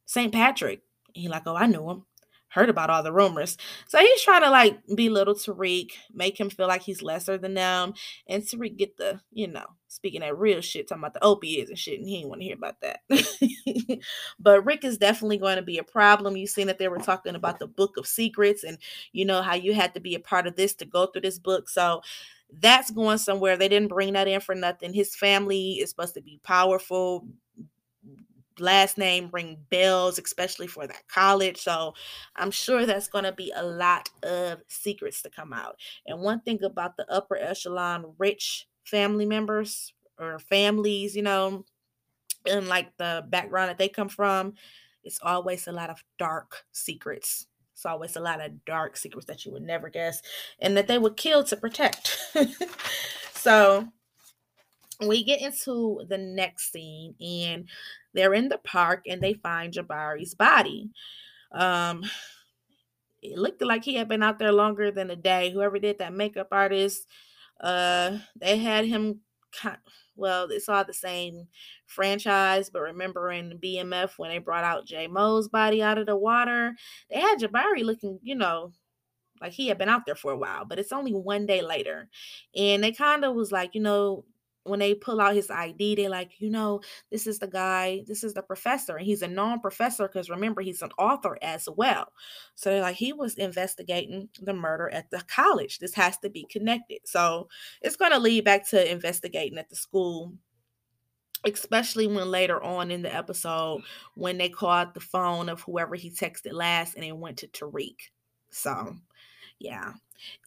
St. 0.06 0.32
Patrick. 0.32 0.82
And 1.14 1.22
he's 1.22 1.30
like, 1.30 1.44
oh, 1.46 1.56
I 1.56 1.66
knew 1.66 1.88
him. 1.88 2.04
heard 2.50 2.68
about 2.68 2.90
all 2.90 3.02
the 3.02 3.12
rumors. 3.12 3.56
So 3.88 3.98
he's 3.98 4.22
trying 4.22 4.42
to 4.42 4.50
like 4.50 4.78
belittle 4.94 5.34
Tariq, 5.34 5.92
make 6.12 6.38
him 6.38 6.50
feel 6.50 6.68
like 6.68 6.82
he's 6.82 7.02
lesser 7.02 7.38
than 7.38 7.54
them, 7.54 7.94
and 8.28 8.42
Tariq 8.42 8.76
get 8.76 8.96
the, 8.96 9.20
you 9.32 9.48
know, 9.48 9.66
speaking 9.90 10.20
that 10.20 10.38
real 10.38 10.60
shit, 10.60 10.88
talking 10.88 11.02
about 11.02 11.14
the 11.14 11.24
opiates 11.24 11.68
and 11.68 11.78
shit, 11.78 11.98
and 11.98 12.08
he 12.08 12.18
didn't 12.18 12.28
want 12.28 12.40
to 12.40 12.44
hear 12.46 12.54
about 12.54 12.80
that. 12.80 13.00
but 14.38 14.64
Rick 14.64 14.84
is 14.84 14.96
definitely 14.96 15.36
going 15.36 15.56
to 15.56 15.62
be 15.62 15.78
a 15.78 15.82
problem. 15.84 16.36
You've 16.36 16.50
seen 16.50 16.68
that 16.68 16.78
they 16.78 16.86
were 16.86 16.98
talking 16.98 17.34
about 17.34 17.58
the 17.58 17.66
book 17.66 17.96
of 17.96 18.06
secrets 18.06 18.62
and 18.62 18.78
you 19.12 19.24
know 19.24 19.42
how 19.42 19.54
you 19.54 19.74
had 19.74 19.92
to 19.94 20.00
be 20.00 20.14
a 20.14 20.20
part 20.20 20.46
of 20.46 20.54
this 20.54 20.74
to 20.74 20.84
go 20.84 21.06
through 21.06 21.22
this 21.22 21.40
book. 21.40 21.68
So 21.68 22.02
that's 22.60 22.92
going 22.92 23.18
somewhere. 23.18 23.56
They 23.56 23.68
didn't 23.68 23.88
bring 23.88 24.12
that 24.12 24.28
in 24.28 24.40
for 24.40 24.54
nothing. 24.54 24.92
His 24.92 25.16
family 25.16 25.72
is 25.74 25.90
supposed 25.90 26.14
to 26.14 26.22
be 26.22 26.38
powerful, 26.44 27.26
last 28.60 28.96
name 28.96 29.28
ring 29.32 29.58
bells, 29.70 30.20
especially 30.20 30.68
for 30.68 30.86
that 30.86 31.08
college. 31.08 31.58
So 31.58 31.94
I'm 32.36 32.52
sure 32.52 32.86
that's 32.86 33.08
going 33.08 33.24
to 33.24 33.32
be 33.32 33.52
a 33.56 33.64
lot 33.64 34.08
of 34.22 34.60
secrets 34.68 35.22
to 35.22 35.30
come 35.30 35.52
out. 35.52 35.76
And 36.06 36.20
one 36.20 36.40
thing 36.42 36.62
about 36.62 36.96
the 36.96 37.10
upper 37.10 37.36
echelon 37.36 38.14
rich 38.18 38.68
family 38.84 39.26
members 39.26 39.92
or 40.18 40.38
families, 40.38 41.16
you 41.16 41.22
know, 41.22 41.64
and 42.46 42.68
like 42.68 42.96
the 42.96 43.24
background 43.28 43.70
that 43.70 43.78
they 43.78 43.88
come 43.88 44.08
from, 44.08 44.54
it's 45.04 45.20
always 45.22 45.66
a 45.66 45.72
lot 45.72 45.90
of 45.90 46.02
dark 46.18 46.64
secrets. 46.72 47.46
It's 47.72 47.86
always 47.86 48.16
a 48.16 48.20
lot 48.20 48.44
of 48.44 48.64
dark 48.64 48.96
secrets 48.96 49.26
that 49.26 49.46
you 49.46 49.52
would 49.52 49.62
never 49.62 49.88
guess 49.88 50.20
and 50.60 50.76
that 50.76 50.86
they 50.86 50.98
would 50.98 51.16
kill 51.16 51.42
to 51.44 51.56
protect. 51.56 52.18
so 53.32 53.88
we 55.00 55.24
get 55.24 55.40
into 55.40 56.02
the 56.08 56.18
next 56.18 56.72
scene 56.72 57.14
and 57.20 57.66
they're 58.12 58.34
in 58.34 58.48
the 58.48 58.58
park 58.58 59.04
and 59.08 59.22
they 59.22 59.34
find 59.34 59.72
Jabari's 59.72 60.34
body. 60.34 60.90
Um, 61.52 62.04
it 63.22 63.38
looked 63.38 63.62
like 63.62 63.84
he 63.84 63.94
had 63.94 64.08
been 64.08 64.22
out 64.22 64.38
there 64.38 64.52
longer 64.52 64.90
than 64.90 65.10
a 65.10 65.16
day. 65.16 65.50
Whoever 65.50 65.78
did 65.78 65.98
that 65.98 66.12
makeup 66.12 66.48
artist, 66.52 67.06
uh, 67.60 68.18
they 68.36 68.58
had 68.58 68.86
him. 68.86 69.20
Well, 70.16 70.48
it's 70.50 70.68
all 70.68 70.84
the 70.84 70.92
same 70.92 71.46
franchise, 71.86 72.68
but 72.68 72.82
remember 72.82 73.30
in 73.30 73.58
BMF 73.58 74.18
when 74.18 74.30
they 74.30 74.38
brought 74.38 74.64
out 74.64 74.86
J 74.86 75.06
Mo's 75.06 75.48
body 75.48 75.82
out 75.82 75.98
of 75.98 76.06
the 76.06 76.16
water, 76.16 76.74
they 77.10 77.20
had 77.20 77.38
Jabari 77.38 77.82
looking, 77.82 78.18
you 78.22 78.34
know, 78.34 78.72
like 79.40 79.52
he 79.52 79.68
had 79.68 79.78
been 79.78 79.88
out 79.88 80.04
there 80.06 80.14
for 80.14 80.32
a 80.32 80.36
while, 80.36 80.64
but 80.66 80.78
it's 80.78 80.92
only 80.92 81.12
one 81.14 81.46
day 81.46 81.62
later. 81.62 82.08
And 82.54 82.84
they 82.84 82.92
kind 82.92 83.24
of 83.24 83.34
was 83.34 83.50
like, 83.50 83.74
you 83.74 83.80
know, 83.80 84.24
when 84.64 84.80
they 84.80 84.94
pull 84.94 85.20
out 85.20 85.34
his 85.34 85.50
ID, 85.50 85.94
they 85.94 86.08
like, 86.08 86.32
you 86.38 86.50
know, 86.50 86.80
this 87.10 87.26
is 87.26 87.38
the 87.38 87.46
guy, 87.46 88.04
this 88.06 88.22
is 88.22 88.34
the 88.34 88.42
professor, 88.42 88.96
and 88.96 89.06
he's 89.06 89.22
a 89.22 89.28
non-professor 89.28 90.06
because 90.06 90.28
remember 90.30 90.60
he's 90.60 90.82
an 90.82 90.90
author 90.98 91.38
as 91.42 91.68
well. 91.76 92.12
So 92.54 92.70
they're 92.70 92.82
like, 92.82 92.96
he 92.96 93.12
was 93.12 93.34
investigating 93.34 94.28
the 94.40 94.54
murder 94.54 94.90
at 94.90 95.10
the 95.10 95.22
college. 95.22 95.78
This 95.78 95.94
has 95.94 96.18
to 96.18 96.30
be 96.30 96.46
connected. 96.50 97.00
So 97.04 97.48
it's 97.80 97.96
going 97.96 98.12
to 98.12 98.18
lead 98.18 98.44
back 98.44 98.68
to 98.70 98.90
investigating 98.90 99.58
at 99.58 99.68
the 99.68 99.76
school 99.76 100.32
especially 101.46 102.06
when 102.06 102.30
later 102.30 102.62
on 102.62 102.90
in 102.90 103.00
the 103.00 103.14
episode 103.14 103.82
when 104.14 104.36
they 104.36 104.48
called 104.50 104.92
the 104.92 105.00
phone 105.00 105.48
of 105.48 105.62
whoever 105.62 105.94
he 105.94 106.10
texted 106.10 106.52
last 106.52 106.94
and 106.96 107.04
it 107.04 107.16
went 107.16 107.38
to 107.38 107.48
Tariq. 107.48 107.96
So, 108.50 108.94
yeah. 109.60 109.92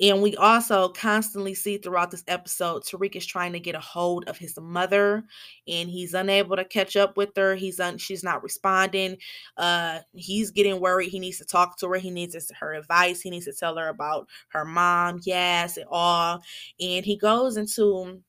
And 0.01 0.21
we 0.21 0.35
also 0.35 0.89
constantly 0.89 1.55
see 1.55 1.77
throughout 1.77 2.11
this 2.11 2.23
episode, 2.27 2.83
Tariq 2.83 3.15
is 3.15 3.25
trying 3.25 3.53
to 3.53 3.59
get 3.59 3.75
a 3.75 3.79
hold 3.79 4.27
of 4.27 4.37
his 4.37 4.57
mother, 4.59 5.23
and 5.67 5.89
he's 5.89 6.13
unable 6.13 6.55
to 6.55 6.65
catch 6.65 6.95
up 6.95 7.17
with 7.17 7.29
her. 7.35 7.55
He's 7.55 7.79
un- 7.79 7.97
she's 7.97 8.23
not 8.23 8.43
responding. 8.43 9.17
Uh, 9.57 9.99
he's 10.13 10.51
getting 10.51 10.79
worried. 10.79 11.09
He 11.09 11.19
needs 11.19 11.39
to 11.39 11.45
talk 11.45 11.77
to 11.79 11.89
her. 11.89 11.95
He 11.97 12.11
needs 12.11 12.35
her 12.59 12.73
advice. 12.73 13.21
He 13.21 13.29
needs 13.31 13.45
to 13.45 13.53
tell 13.53 13.77
her 13.77 13.89
about 13.89 14.27
her 14.49 14.65
mom, 14.65 15.19
Yaz, 15.21 15.77
and 15.77 15.87
all. 15.89 16.41
And 16.79 17.05
he 17.05 17.17
goes 17.17 17.57
into 17.57 18.21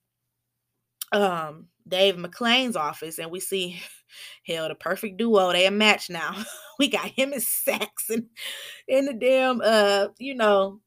um 1.13 1.69
Dave 1.87 2.17
MacLean's 2.17 2.77
office, 2.77 3.19
and 3.19 3.31
we 3.31 3.41
see 3.41 3.81
hell 4.47 4.69
the 4.69 4.75
perfect 4.75 5.17
duo. 5.17 5.53
They 5.53 5.67
a 5.67 5.71
match 5.71 6.11
now. 6.11 6.35
we 6.79 6.89
got 6.89 7.07
him 7.07 7.33
and 7.33 7.43
Saxon 7.43 8.29
in 8.89 9.07
the 9.07 9.15
damn 9.15 9.61
uh, 9.63 10.09
you 10.19 10.35
know, 10.35 10.81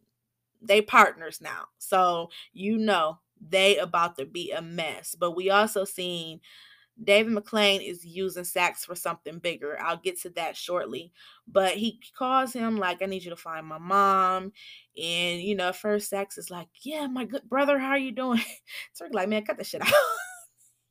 they 0.61 0.81
partners 0.81 1.39
now. 1.41 1.65
So 1.77 2.29
you 2.53 2.77
know 2.77 3.19
they 3.49 3.77
about 3.77 4.17
to 4.17 4.25
be 4.25 4.51
a 4.51 4.61
mess. 4.61 5.15
But 5.19 5.35
we 5.35 5.49
also 5.49 5.85
seen 5.85 6.39
David 7.03 7.33
MacLean 7.33 7.81
is 7.81 8.05
using 8.05 8.43
Saxe 8.43 8.85
for 8.85 8.95
something 8.95 9.39
bigger. 9.39 9.77
I'll 9.79 9.97
get 9.97 10.19
to 10.21 10.31
that 10.31 10.57
shortly. 10.57 11.11
But 11.47 11.73
he 11.73 11.99
calls 12.17 12.53
him 12.53 12.77
like, 12.77 13.01
I 13.01 13.05
need 13.05 13.23
you 13.23 13.29
to 13.29 13.35
find 13.35 13.67
my 13.67 13.77
mom. 13.77 14.51
And 15.01 15.41
you 15.41 15.55
know, 15.55 15.71
first 15.73 16.09
Saxe 16.09 16.37
is 16.37 16.49
like, 16.49 16.67
Yeah, 16.83 17.07
my 17.07 17.25
good 17.25 17.43
brother, 17.49 17.77
how 17.79 17.89
are 17.91 17.97
you 17.97 18.11
doing? 18.11 18.41
So 18.93 19.05
like, 19.11 19.29
man, 19.29 19.45
cut 19.45 19.57
the 19.57 19.63
shit 19.63 19.81
out. 19.81 19.93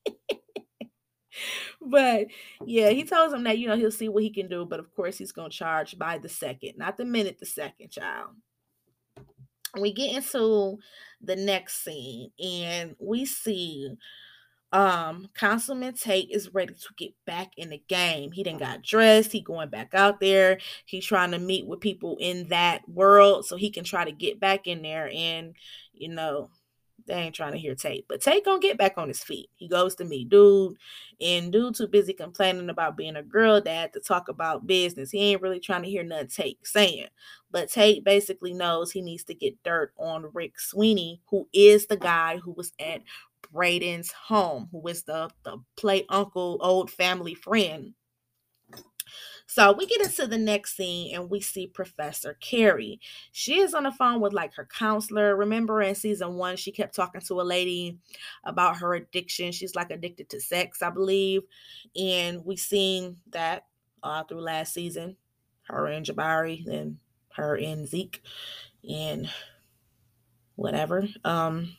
but 1.81 2.27
yeah, 2.65 2.91
he 2.91 3.05
tells 3.05 3.33
him 3.33 3.45
that 3.45 3.59
you 3.59 3.69
know 3.69 3.77
he'll 3.77 3.91
see 3.91 4.09
what 4.09 4.23
he 4.23 4.31
can 4.31 4.49
do, 4.49 4.65
but 4.65 4.81
of 4.81 4.95
course 4.95 5.19
he's 5.19 5.33
gonna 5.33 5.51
charge 5.51 5.99
by 5.99 6.19
the 6.19 6.29
second, 6.29 6.75
not 6.77 6.97
the 6.97 7.05
minute, 7.05 7.39
the 7.39 7.47
second 7.47 7.91
child. 7.91 8.31
We 9.79 9.93
get 9.93 10.15
into 10.15 10.79
the 11.21 11.37
next 11.37 11.85
scene 11.85 12.31
and 12.43 12.97
we 12.99 13.25
see 13.27 13.91
um 14.73 15.29
councilman 15.39 15.95
tate 15.95 16.29
is 16.31 16.53
ready 16.53 16.75
to 16.75 16.89
get 16.97 17.13
back 17.25 17.53
in 17.57 17.71
the 17.71 17.81
game. 17.89 18.33
He 18.33 18.43
didn't 18.43 18.61
got 18.61 18.83
dressed 18.83 19.33
he 19.33 19.41
going 19.41 19.69
back 19.71 19.95
out 19.95 20.21
there 20.21 20.59
he's 20.87 21.07
trying 21.07 21.31
to 21.33 21.39
meet 21.39 21.67
with 21.67 21.81
people 21.81 22.17
in 22.21 22.49
that 22.49 22.89
world 22.89 23.47
so 23.47 23.57
he 23.57 23.71
can 23.71 23.85
try 23.85 24.05
to 24.05 24.13
get 24.13 24.41
back 24.41 24.67
in 24.67 24.83
there 24.83 25.11
and 25.15 25.55
you 25.93 26.09
know 26.09 26.51
they 27.07 27.15
ain't 27.15 27.35
trying 27.35 27.53
to 27.53 27.59
hear 27.59 27.75
Tate. 27.75 28.07
But 28.09 28.21
Tate 28.21 28.45
gonna 28.45 28.61
get 28.61 28.79
back 28.79 28.99
on 28.99 29.09
his 29.09 29.23
feet. 29.23 29.51
He 29.57 29.69
goes 29.69 29.95
to 29.97 30.05
meet 30.05 30.29
dude, 30.29 30.77
and 31.21 31.53
dude 31.53 31.75
too 31.75 31.87
busy 31.89 32.13
complaining 32.13 32.71
about 32.71 32.97
being 32.97 33.17
a 33.17 33.23
girl 33.23 33.61
dad 33.61 33.93
to 33.93 34.01
talk 34.01 34.29
about 34.29 34.67
business. 34.67 35.11
He 35.11 35.21
ain't 35.33 35.43
really 35.43 35.61
trying 35.61 35.83
to 35.83 35.89
hear 35.89 36.03
nothing 36.03 36.29
Tate 36.29 36.67
saying. 36.67 37.09
But 37.51 37.71
Tate 37.71 38.05
basically 38.05 38.53
knows 38.53 38.91
he 38.91 39.03
needs 39.03 39.25
to 39.25 39.35
get 39.35 39.63
dirt 39.63 39.93
on 39.97 40.31
Rick 40.35 40.59
Sweeney, 40.59 41.21
who 41.31 41.49
is 41.53 41.87
the 41.87 41.97
guy 41.97 42.39
who 42.39 42.53
was 42.53 42.73
at 42.81 43.03
Brayden's 43.55 44.13
home, 44.13 44.69
who 44.73 44.87
is 44.89 45.05
the 45.05 45.31
the 45.45 45.59
play 45.77 46.05
uncle, 46.09 46.59
old 46.61 46.91
family 46.91 47.35
friend 47.35 47.95
so 49.47 49.73
we 49.73 49.87
get 49.87 50.03
into 50.03 50.27
the 50.27 50.39
next 50.39 50.77
scene 50.77 51.15
and 51.15 51.31
we 51.31 51.41
see 51.41 51.69
Professor 51.69 52.37
Carrie. 52.41 53.01
She 53.33 53.61
is 53.61 53.75
on 53.75 53.85
the 53.85 53.93
phone 53.93 54.21
with 54.21 54.33
like 54.33 54.55
her 54.55 54.67
counselor. 54.67 55.37
Remember 55.37 55.81
in 55.81 55.95
season 55.95 56.35
one, 56.35 56.57
she 56.57 56.73
kept 56.73 56.95
talking 56.95 57.21
to 57.23 57.41
a 57.41 57.43
lady 57.43 57.97
about 58.45 58.79
her 58.79 58.95
addiction. 58.95 59.53
She's 59.53 59.77
like 59.77 59.91
addicted 59.91 60.29
to 60.31 60.41
sex, 60.41 60.83
I 60.83 60.91
believe. 60.91 61.43
And 61.99 62.45
we 62.45 62.57
seen 62.57 63.19
that 63.31 63.67
uh, 64.03 64.25
through 64.25 64.43
last 64.43 64.75
season. 64.75 65.17
Her 65.63 65.87
and 65.87 66.07
Jabari, 66.07 66.67
and 66.69 66.99
her 67.35 67.57
and 67.57 67.89
Zeke, 67.89 68.23
and 68.89 69.29
whatever. 70.55 71.09
Um, 71.25 71.77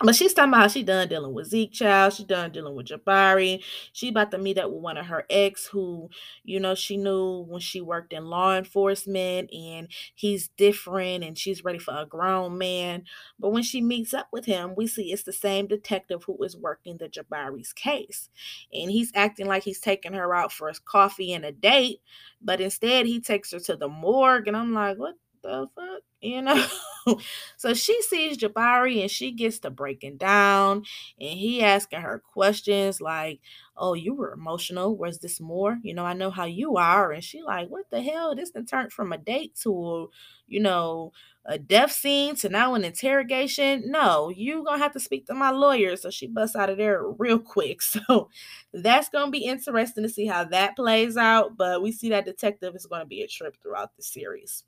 but 0.00 0.14
she's 0.14 0.34
talking 0.34 0.50
about 0.50 0.60
how 0.60 0.68
she 0.68 0.82
done 0.82 1.08
dealing 1.08 1.32
with 1.32 1.48
Zeke 1.48 1.72
Child. 1.72 2.12
She 2.12 2.24
done 2.24 2.52
dealing 2.52 2.74
with 2.74 2.86
Jabari. 2.86 3.62
She 3.92 4.08
about 4.10 4.30
to 4.32 4.38
meet 4.38 4.58
up 4.58 4.70
with 4.70 4.82
one 4.82 4.98
of 4.98 5.06
her 5.06 5.24
ex 5.30 5.66
who, 5.66 6.10
you 6.44 6.60
know, 6.60 6.74
she 6.74 6.98
knew 6.98 7.46
when 7.48 7.60
she 7.60 7.80
worked 7.80 8.12
in 8.12 8.26
law 8.26 8.56
enforcement 8.56 9.50
and 9.54 9.88
he's 10.14 10.48
different 10.48 11.24
and 11.24 11.38
she's 11.38 11.64
ready 11.64 11.78
for 11.78 11.96
a 11.96 12.04
grown 12.04 12.58
man. 12.58 13.04
But 13.38 13.50
when 13.50 13.62
she 13.62 13.80
meets 13.80 14.12
up 14.12 14.28
with 14.32 14.44
him, 14.44 14.74
we 14.76 14.86
see 14.86 15.12
it's 15.12 15.22
the 15.22 15.32
same 15.32 15.66
detective 15.66 16.24
who 16.24 16.36
is 16.44 16.56
working 16.56 16.98
the 16.98 17.08
Jabari's 17.08 17.72
case. 17.72 18.28
And 18.72 18.90
he's 18.90 19.12
acting 19.14 19.46
like 19.46 19.62
he's 19.62 19.80
taking 19.80 20.12
her 20.12 20.34
out 20.34 20.52
for 20.52 20.68
a 20.68 20.74
coffee 20.84 21.32
and 21.32 21.44
a 21.44 21.52
date, 21.52 22.00
but 22.42 22.60
instead 22.60 23.06
he 23.06 23.20
takes 23.20 23.52
her 23.52 23.60
to 23.60 23.76
the 23.76 23.88
morgue. 23.88 24.46
And 24.46 24.56
I'm 24.56 24.74
like, 24.74 24.98
what 24.98 25.14
the 25.46 25.68
fuck? 25.74 26.02
You 26.20 26.42
know? 26.42 26.66
so 27.56 27.74
she 27.74 28.00
sees 28.02 28.38
Jabari 28.38 29.00
and 29.02 29.10
she 29.10 29.32
gets 29.32 29.58
to 29.60 29.70
breaking 29.70 30.16
down 30.16 30.84
and 31.20 31.38
he 31.38 31.62
asking 31.62 32.00
her 32.00 32.22
questions 32.32 33.00
like, 33.00 33.40
Oh, 33.76 33.92
you 33.94 34.14
were 34.14 34.32
emotional. 34.32 34.96
Was 34.96 35.18
this 35.18 35.38
more? 35.38 35.78
You 35.82 35.94
know, 35.94 36.04
I 36.04 36.14
know 36.14 36.30
how 36.30 36.44
you 36.46 36.76
are. 36.76 37.12
And 37.12 37.22
she 37.22 37.42
like, 37.42 37.68
What 37.68 37.90
the 37.90 38.02
hell? 38.02 38.34
This 38.34 38.50
then 38.50 38.66
turned 38.66 38.92
from 38.92 39.12
a 39.12 39.18
date 39.18 39.54
to, 39.62 40.10
you 40.48 40.60
know, 40.60 41.12
a 41.44 41.58
death 41.58 41.92
scene 41.92 42.34
to 42.36 42.48
now 42.48 42.74
an 42.74 42.84
interrogation. 42.84 43.84
No, 43.90 44.30
you 44.30 44.64
gonna 44.64 44.78
have 44.82 44.92
to 44.94 45.00
speak 45.00 45.26
to 45.26 45.34
my 45.34 45.50
lawyer. 45.50 45.96
So 45.96 46.10
she 46.10 46.26
busts 46.26 46.56
out 46.56 46.70
of 46.70 46.78
there 46.78 47.02
real 47.18 47.38
quick. 47.38 47.80
So 48.08 48.30
that's 48.72 49.08
gonna 49.08 49.30
be 49.30 49.44
interesting 49.44 50.02
to 50.02 50.08
see 50.08 50.26
how 50.26 50.44
that 50.44 50.76
plays 50.76 51.16
out. 51.16 51.56
But 51.56 51.82
we 51.82 51.92
see 51.92 52.10
that 52.10 52.24
detective 52.24 52.74
is 52.74 52.86
gonna 52.86 53.06
be 53.06 53.22
a 53.22 53.28
trip 53.28 53.56
throughout 53.62 53.96
the 53.96 54.02
series 54.02 54.64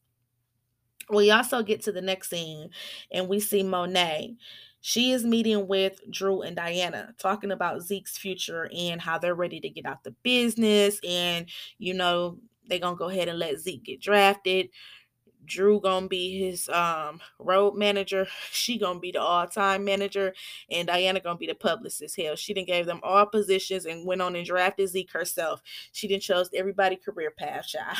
we 1.10 1.30
also 1.30 1.62
get 1.62 1.82
to 1.84 1.92
the 1.92 2.00
next 2.02 2.30
scene 2.30 2.70
and 3.10 3.28
we 3.28 3.40
see 3.40 3.62
Monet. 3.62 4.36
She 4.80 5.12
is 5.12 5.24
meeting 5.24 5.66
with 5.66 6.00
Drew 6.10 6.42
and 6.42 6.54
Diana, 6.56 7.14
talking 7.18 7.50
about 7.50 7.82
Zeke's 7.82 8.16
future 8.16 8.70
and 8.76 9.00
how 9.00 9.18
they're 9.18 9.34
ready 9.34 9.60
to 9.60 9.68
get 9.68 9.86
out 9.86 10.04
the 10.04 10.12
business. 10.22 11.00
And, 11.06 11.46
you 11.78 11.94
know, 11.94 12.38
they're 12.68 12.78
gonna 12.78 12.96
go 12.96 13.08
ahead 13.08 13.28
and 13.28 13.38
let 13.38 13.58
Zeke 13.58 13.82
get 13.84 14.00
drafted. 14.00 14.68
Drew 15.44 15.80
gonna 15.80 16.08
be 16.08 16.38
his 16.38 16.68
um 16.68 17.20
road 17.38 17.74
manager. 17.76 18.26
She 18.52 18.78
gonna 18.78 19.00
be 19.00 19.12
the 19.12 19.20
all-time 19.22 19.84
manager, 19.84 20.34
and 20.70 20.86
Diana 20.88 21.20
gonna 21.20 21.38
be 21.38 21.46
the 21.46 21.54
publicist. 21.54 22.16
Hell, 22.16 22.36
she 22.36 22.54
didn't 22.54 22.68
gave 22.68 22.86
them 22.86 23.00
all 23.02 23.26
positions 23.26 23.86
and 23.86 24.06
went 24.06 24.20
on 24.22 24.36
and 24.36 24.46
drafted 24.46 24.88
Zeke 24.90 25.12
herself. 25.12 25.62
She 25.92 26.08
didn't 26.08 26.22
chose 26.22 26.50
everybody 26.54 26.96
career 26.96 27.30
path, 27.30 27.66
child. 27.68 27.96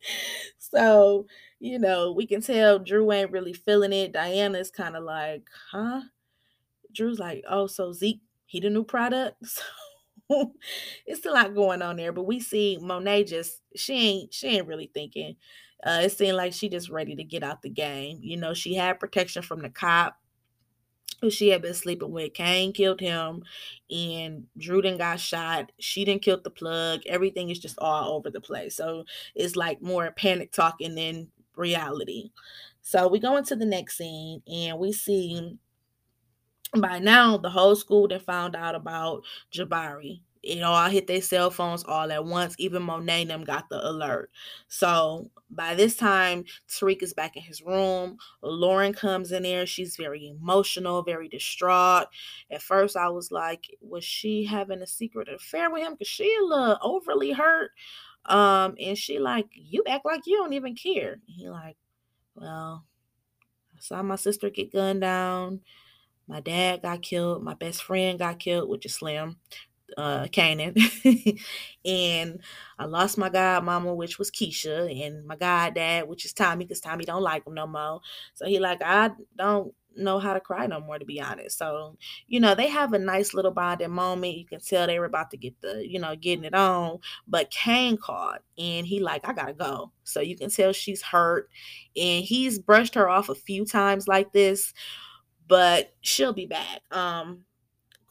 so 0.74 1.26
you 1.60 1.78
know 1.78 2.12
we 2.12 2.26
can 2.26 2.40
tell 2.40 2.78
Drew 2.78 3.10
ain't 3.12 3.32
really 3.32 3.52
feeling 3.52 3.92
it. 3.92 4.12
Diana's 4.12 4.70
kind 4.70 4.96
of 4.96 5.04
like, 5.04 5.48
huh? 5.70 6.02
Drew's 6.92 7.18
like, 7.18 7.44
oh, 7.48 7.66
so 7.66 7.92
Zeke, 7.92 8.20
he 8.46 8.60
the 8.60 8.70
new 8.70 8.84
product. 8.84 9.36
So 10.30 10.54
it's 11.06 11.26
a 11.26 11.30
lot 11.30 11.54
going 11.54 11.82
on 11.82 11.96
there. 11.96 12.12
But 12.12 12.22
we 12.24 12.40
see 12.40 12.78
Monet 12.80 13.24
just 13.24 13.60
she 13.76 13.94
ain't 13.94 14.34
she 14.34 14.48
ain't 14.48 14.66
really 14.66 14.90
thinking. 14.94 15.36
Uh, 15.84 16.00
it 16.04 16.12
seemed 16.12 16.36
like 16.36 16.52
she 16.52 16.68
just 16.68 16.88
ready 16.88 17.14
to 17.16 17.24
get 17.24 17.42
out 17.42 17.60
the 17.60 17.68
game. 17.68 18.20
You 18.22 18.36
know, 18.36 18.54
she 18.54 18.74
had 18.74 19.00
protection 19.00 19.42
from 19.42 19.60
the 19.60 19.68
cop 19.68 20.16
she 21.30 21.48
had 21.48 21.62
been 21.62 21.74
sleeping 21.74 22.10
with. 22.10 22.34
Kane 22.34 22.72
killed 22.72 23.00
him, 23.00 23.42
and 23.90 24.46
Drew 24.58 24.82
then 24.82 24.98
got 24.98 25.20
shot. 25.20 25.72
She 25.78 26.04
didn't 26.04 26.22
kill 26.22 26.40
the 26.42 26.50
plug. 26.50 27.02
Everything 27.06 27.50
is 27.50 27.58
just 27.58 27.78
all 27.78 28.16
over 28.16 28.30
the 28.30 28.40
place. 28.40 28.76
So 28.76 29.04
it's 29.34 29.56
like 29.56 29.82
more 29.82 30.10
panic 30.12 30.52
talking 30.52 30.94
than 30.94 31.28
reality. 31.56 32.30
So 32.80 33.08
we 33.08 33.20
go 33.20 33.36
into 33.36 33.56
the 33.56 33.64
next 33.66 33.96
scene, 33.96 34.42
and 34.46 34.78
we 34.78 34.92
see 34.92 35.58
by 36.76 36.98
now 36.98 37.36
the 37.36 37.50
whole 37.50 37.76
school 37.76 38.08
that 38.08 38.22
found 38.22 38.56
out 38.56 38.74
about 38.74 39.22
Jabari. 39.52 40.20
You 40.42 40.56
know, 40.56 40.72
I 40.72 40.90
hit 40.90 41.06
their 41.06 41.22
cell 41.22 41.50
phones 41.50 41.84
all 41.84 42.10
at 42.10 42.24
once. 42.24 42.56
Even 42.58 42.82
Monet 42.82 43.26
them 43.26 43.44
got 43.44 43.68
the 43.68 43.86
alert. 43.86 44.30
So 44.68 45.30
by 45.50 45.74
this 45.74 45.96
time, 45.96 46.44
Tariq 46.68 47.02
is 47.02 47.14
back 47.14 47.36
in 47.36 47.42
his 47.42 47.62
room. 47.62 48.16
Lauren 48.42 48.92
comes 48.92 49.30
in 49.32 49.44
there. 49.44 49.66
She's 49.66 49.96
very 49.96 50.28
emotional, 50.28 51.02
very 51.02 51.28
distraught. 51.28 52.08
At 52.50 52.62
first, 52.62 52.96
I 52.96 53.08
was 53.08 53.30
like, 53.30 53.76
was 53.80 54.04
she 54.04 54.44
having 54.44 54.82
a 54.82 54.86
secret 54.86 55.28
affair 55.28 55.70
with 55.70 55.82
him? 55.82 55.96
Cause 55.96 56.08
she 56.08 56.34
a 56.40 56.44
little 56.44 56.78
overly 56.82 57.32
hurt. 57.32 57.70
Um, 58.26 58.74
and 58.80 58.96
she 58.96 59.18
like, 59.18 59.46
you 59.52 59.84
act 59.86 60.04
like 60.04 60.22
you 60.26 60.38
don't 60.38 60.52
even 60.52 60.74
care. 60.74 61.20
he 61.26 61.48
like, 61.48 61.76
well, 62.34 62.84
I 63.76 63.80
saw 63.80 64.02
my 64.02 64.16
sister 64.16 64.50
get 64.50 64.72
gunned 64.72 65.02
down. 65.02 65.60
My 66.28 66.40
dad 66.40 66.82
got 66.82 67.02
killed. 67.02 67.42
My 67.42 67.54
best 67.54 67.82
friend 67.82 68.18
got 68.18 68.38
killed, 68.38 68.68
which 68.68 68.86
is 68.86 68.94
Slim, 68.94 69.36
uh, 69.96 70.24
Kanan. 70.26 70.76
and 71.84 72.40
I 72.78 72.84
lost 72.84 73.18
my 73.18 73.30
godmama, 73.30 73.94
which 73.94 74.18
was 74.18 74.30
Keisha, 74.30 75.06
and 75.06 75.26
my 75.26 75.36
goddad, 75.36 76.08
which 76.08 76.24
is 76.24 76.32
Tommy, 76.32 76.64
because 76.64 76.80
Tommy 76.80 77.04
don't 77.04 77.22
like 77.22 77.46
him 77.46 77.54
no 77.54 77.66
more. 77.66 78.00
So 78.34 78.46
he 78.46 78.58
like, 78.58 78.82
I 78.84 79.10
don't 79.36 79.74
know 79.94 80.18
how 80.18 80.32
to 80.32 80.40
cry 80.40 80.66
no 80.66 80.80
more, 80.80 80.98
to 80.98 81.04
be 81.04 81.20
honest. 81.20 81.58
So, 81.58 81.96
you 82.26 82.40
know, 82.40 82.54
they 82.54 82.68
have 82.68 82.94
a 82.94 82.98
nice 82.98 83.34
little 83.34 83.50
bonding 83.50 83.90
moment. 83.90 84.36
You 84.36 84.46
can 84.46 84.60
tell 84.60 84.86
they 84.86 84.98
were 84.98 85.04
about 85.04 85.30
to 85.32 85.36
get 85.36 85.60
the, 85.60 85.86
you 85.86 85.98
know, 85.98 86.16
getting 86.16 86.44
it 86.44 86.54
on. 86.54 86.98
But 87.28 87.50
Cane 87.50 87.98
called 87.98 88.38
and 88.56 88.86
he 88.86 89.00
like, 89.00 89.28
I 89.28 89.34
gotta 89.34 89.52
go. 89.52 89.92
So 90.04 90.20
you 90.20 90.36
can 90.36 90.48
tell 90.48 90.72
she's 90.72 91.02
hurt. 91.02 91.50
And 91.94 92.24
he's 92.24 92.58
brushed 92.58 92.94
her 92.94 93.08
off 93.08 93.28
a 93.28 93.34
few 93.34 93.66
times 93.66 94.08
like 94.08 94.32
this 94.32 94.72
but 95.48 95.92
she'll 96.00 96.32
be 96.32 96.46
back. 96.46 96.80
Um, 96.90 97.44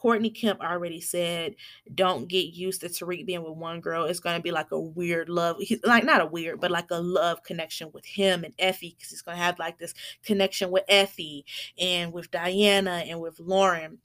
Courtney 0.02 0.32
Kemp 0.32 0.62
already 0.62 1.00
said, 1.00 1.56
"Don't 1.94 2.28
get 2.28 2.56
used 2.56 2.82
to 2.82 2.88
Tariq 2.88 3.24
being 3.24 3.44
with 3.44 3.56
one 3.56 3.82
girl. 3.82 4.06
It's 4.06 4.20
gonna 4.20 4.40
be 4.40 4.50
like 4.50 4.72
a 4.72 4.80
weird 4.80 5.30
love, 5.30 5.58
like 5.84 6.04
not 6.04 6.22
a 6.22 6.26
weird, 6.26 6.60
but 6.60 6.72
like 6.72 6.90
a 6.90 7.00
love 7.00 7.44
connection 7.44 7.92
with 7.92 8.04
him 8.04 8.44
and 8.44 8.56
Effie, 8.58 8.96
because 8.98 9.12
he's 9.12 9.22
gonna 9.22 9.38
have 9.38 9.60
like 9.60 9.78
this 9.78 9.94
connection 10.24 10.72
with 10.72 10.86
Effie 10.90 11.46
and 11.78 12.12
with 12.12 12.32
Diana 12.32 13.04
and 13.06 13.22
with 13.22 13.40
Lauren." 13.40 14.00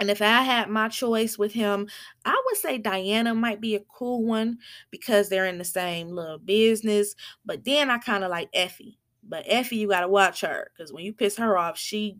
And 0.00 0.10
if 0.10 0.20
I 0.20 0.42
had 0.42 0.68
my 0.68 0.88
choice 0.88 1.38
with 1.38 1.52
him, 1.52 1.88
I 2.24 2.42
would 2.46 2.56
say 2.56 2.78
Diana 2.78 3.36
might 3.36 3.60
be 3.60 3.76
a 3.76 3.84
cool 3.96 4.24
one 4.24 4.58
because 4.90 5.28
they're 5.28 5.46
in 5.46 5.58
the 5.58 5.64
same 5.64 6.08
little 6.08 6.38
business. 6.38 7.14
But 7.44 7.64
then 7.64 7.88
I 7.88 7.98
kind 7.98 8.24
of 8.24 8.30
like 8.30 8.48
Effie. 8.52 8.98
But 9.22 9.44
Effie, 9.46 9.76
you 9.76 9.88
gotta 9.88 10.08
watch 10.08 10.40
her 10.40 10.72
because 10.76 10.92
when 10.92 11.04
you 11.04 11.12
piss 11.12 11.36
her 11.36 11.56
off, 11.56 11.78
she 11.78 12.16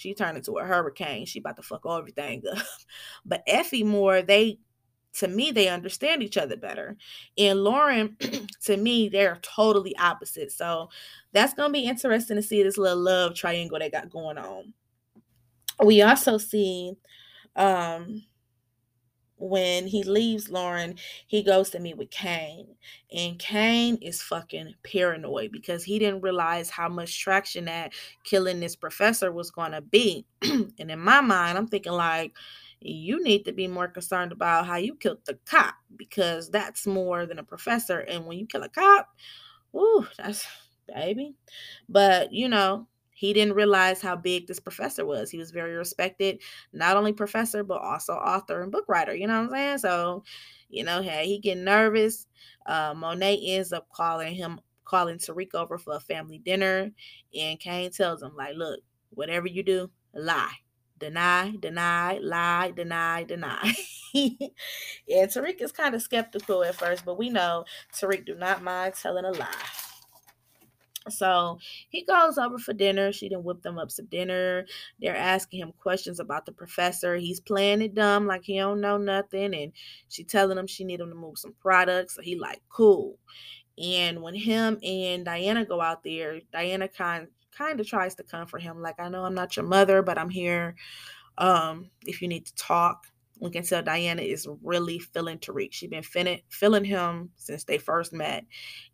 she 0.00 0.14
turned 0.14 0.38
into 0.38 0.56
a 0.56 0.64
hurricane. 0.64 1.26
She 1.26 1.40
about 1.40 1.56
to 1.56 1.62
fuck 1.62 1.84
everything 1.86 2.42
up. 2.50 2.64
but 3.26 3.42
Effie 3.46 3.84
more, 3.84 4.22
they 4.22 4.58
to 5.12 5.28
me, 5.28 5.50
they 5.50 5.68
understand 5.68 6.22
each 6.22 6.38
other 6.38 6.56
better. 6.56 6.96
And 7.36 7.62
Lauren, 7.62 8.16
to 8.64 8.76
me, 8.78 9.10
they're 9.10 9.38
totally 9.42 9.94
opposite. 9.98 10.52
So 10.52 10.88
that's 11.32 11.52
gonna 11.52 11.72
be 11.72 11.84
interesting 11.84 12.36
to 12.36 12.42
see 12.42 12.62
this 12.62 12.78
little 12.78 13.02
love 13.02 13.34
triangle 13.34 13.78
they 13.78 13.90
got 13.90 14.08
going 14.08 14.38
on. 14.38 14.72
We 15.84 16.00
also 16.00 16.38
see 16.38 16.94
um 17.56 18.24
when 19.40 19.86
he 19.86 20.02
leaves 20.04 20.50
Lauren, 20.50 20.94
he 21.26 21.42
goes 21.42 21.70
to 21.70 21.80
meet 21.80 21.96
with 21.96 22.10
Cane. 22.10 22.68
And 23.12 23.38
Cane 23.38 23.96
is 24.02 24.22
fucking 24.22 24.74
paranoid 24.84 25.50
because 25.50 25.82
he 25.82 25.98
didn't 25.98 26.20
realize 26.20 26.70
how 26.70 26.88
much 26.88 27.18
traction 27.18 27.64
that 27.64 27.92
killing 28.24 28.60
this 28.60 28.76
professor 28.76 29.32
was 29.32 29.50
going 29.50 29.72
to 29.72 29.80
be. 29.80 30.26
and 30.42 30.72
in 30.78 31.00
my 31.00 31.20
mind, 31.20 31.58
I'm 31.58 31.66
thinking, 31.66 31.92
like, 31.92 32.32
you 32.80 33.22
need 33.22 33.44
to 33.44 33.52
be 33.52 33.66
more 33.66 33.88
concerned 33.88 34.32
about 34.32 34.66
how 34.66 34.76
you 34.76 34.94
killed 34.94 35.18
the 35.26 35.38
cop 35.46 35.74
because 35.96 36.50
that's 36.50 36.86
more 36.86 37.26
than 37.26 37.38
a 37.38 37.44
professor. 37.44 37.98
And 38.00 38.26
when 38.26 38.38
you 38.38 38.46
kill 38.46 38.62
a 38.62 38.68
cop, 38.68 39.08
ooh, 39.74 40.06
that's 40.16 40.46
baby. 40.86 41.34
But 41.88 42.32
you 42.32 42.48
know, 42.48 42.86
he 43.20 43.34
didn't 43.34 43.52
realize 43.52 44.00
how 44.00 44.16
big 44.16 44.46
this 44.46 44.58
professor 44.58 45.04
was. 45.04 45.30
He 45.30 45.36
was 45.36 45.50
very 45.50 45.74
respected, 45.74 46.40
not 46.72 46.96
only 46.96 47.12
professor, 47.12 47.62
but 47.62 47.82
also 47.82 48.14
author 48.14 48.62
and 48.62 48.72
book 48.72 48.86
writer. 48.88 49.14
You 49.14 49.26
know 49.26 49.42
what 49.42 49.48
I'm 49.48 49.50
saying? 49.50 49.78
So, 49.80 50.24
you 50.70 50.84
know, 50.84 51.02
hey, 51.02 51.26
he 51.26 51.38
getting 51.38 51.64
nervous. 51.64 52.26
Uh, 52.64 52.94
Monet 52.96 53.42
ends 53.44 53.74
up 53.74 53.90
calling 53.92 54.34
him, 54.34 54.58
calling 54.86 55.18
Tariq 55.18 55.54
over 55.54 55.76
for 55.76 55.96
a 55.96 56.00
family 56.00 56.38
dinner. 56.38 56.90
And 57.38 57.60
Cane 57.60 57.90
tells 57.90 58.22
him, 58.22 58.34
like, 58.34 58.56
look, 58.56 58.80
whatever 59.10 59.48
you 59.48 59.64
do, 59.64 59.90
lie. 60.14 60.54
Deny, 60.98 61.56
deny, 61.60 62.20
lie, 62.22 62.70
deny, 62.70 63.24
deny. 63.24 63.74
and 64.14 64.50
Tariq 65.06 65.60
is 65.60 65.72
kind 65.72 65.94
of 65.94 66.00
skeptical 66.00 66.64
at 66.64 66.74
first, 66.74 67.04
but 67.04 67.18
we 67.18 67.28
know 67.28 67.66
Tariq 67.94 68.24
do 68.24 68.34
not 68.34 68.62
mind 68.62 68.94
telling 68.94 69.26
a 69.26 69.32
lie. 69.32 69.89
So 71.08 71.58
he 71.88 72.04
goes 72.04 72.36
over 72.36 72.58
for 72.58 72.74
dinner. 72.74 73.12
She 73.12 73.28
didn't 73.28 73.44
whip 73.44 73.62
them 73.62 73.78
up 73.78 73.90
some 73.90 74.06
dinner. 74.06 74.66
They're 75.00 75.16
asking 75.16 75.60
him 75.60 75.72
questions 75.78 76.20
about 76.20 76.44
the 76.44 76.52
professor. 76.52 77.16
He's 77.16 77.40
playing 77.40 77.82
it 77.82 77.94
dumb, 77.94 78.26
like 78.26 78.44
he 78.44 78.58
don't 78.58 78.80
know 78.80 78.98
nothing. 78.98 79.54
And 79.54 79.72
she 80.08 80.24
telling 80.24 80.58
him 80.58 80.66
she 80.66 80.84
need 80.84 81.00
him 81.00 81.08
to 81.08 81.14
move 81.14 81.38
some 81.38 81.54
products. 81.60 82.16
So 82.16 82.22
he 82.22 82.36
like, 82.36 82.60
cool. 82.68 83.18
And 83.82 84.20
when 84.20 84.34
him 84.34 84.78
and 84.82 85.24
Diana 85.24 85.64
go 85.64 85.80
out 85.80 86.04
there, 86.04 86.40
Diana 86.52 86.86
kind 86.86 87.28
kind 87.50 87.80
of 87.80 87.86
tries 87.86 88.14
to 88.14 88.22
comfort 88.22 88.62
him, 88.62 88.80
like, 88.80 89.00
I 89.00 89.08
know 89.08 89.24
I'm 89.24 89.34
not 89.34 89.56
your 89.56 89.66
mother, 89.66 90.02
but 90.02 90.18
I'm 90.18 90.30
here. 90.30 90.76
Um, 91.38 91.90
if 92.06 92.22
you 92.22 92.28
need 92.28 92.46
to 92.46 92.54
talk. 92.54 93.06
We 93.40 93.50
can 93.50 93.64
tell 93.64 93.82
Diana 93.82 94.22
is 94.22 94.46
really 94.62 94.98
feeling 94.98 95.38
Tariq. 95.38 95.72
She's 95.72 95.90
been 95.90 96.02
feeling, 96.02 96.40
feeling 96.48 96.84
him 96.84 97.30
since 97.36 97.64
they 97.64 97.78
first 97.78 98.12
met. 98.12 98.44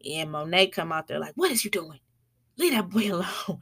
And 0.09 0.31
Monet 0.31 0.69
come 0.69 0.93
out 0.93 1.09
there 1.09 1.19
like, 1.19 1.35
what 1.35 1.51
is 1.51 1.65
you 1.65 1.71
doing? 1.71 2.01
leave 2.59 2.73
that 2.73 2.89
boy 2.89 3.13
alone. 3.13 3.61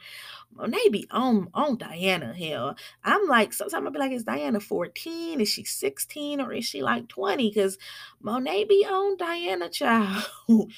Monet 0.52 0.88
be 0.90 1.06
on 1.10 1.48
on 1.52 1.76
Diana. 1.76 2.32
Hell, 2.32 2.76
I'm 3.02 3.26
like 3.26 3.52
sometimes 3.52 3.84
I'll 3.84 3.92
be 3.92 3.98
like, 3.98 4.12
is 4.12 4.24
Diana 4.24 4.60
14? 4.60 5.40
Is 5.40 5.48
she 5.48 5.64
16 5.64 6.40
or 6.40 6.52
is 6.52 6.64
she 6.64 6.82
like 6.82 7.08
20? 7.08 7.50
Because 7.50 7.76
Monet 8.20 8.64
be 8.64 8.86
on 8.88 9.16
Diana, 9.16 9.68
child. 9.68 10.24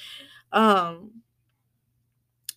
um, 0.51 1.21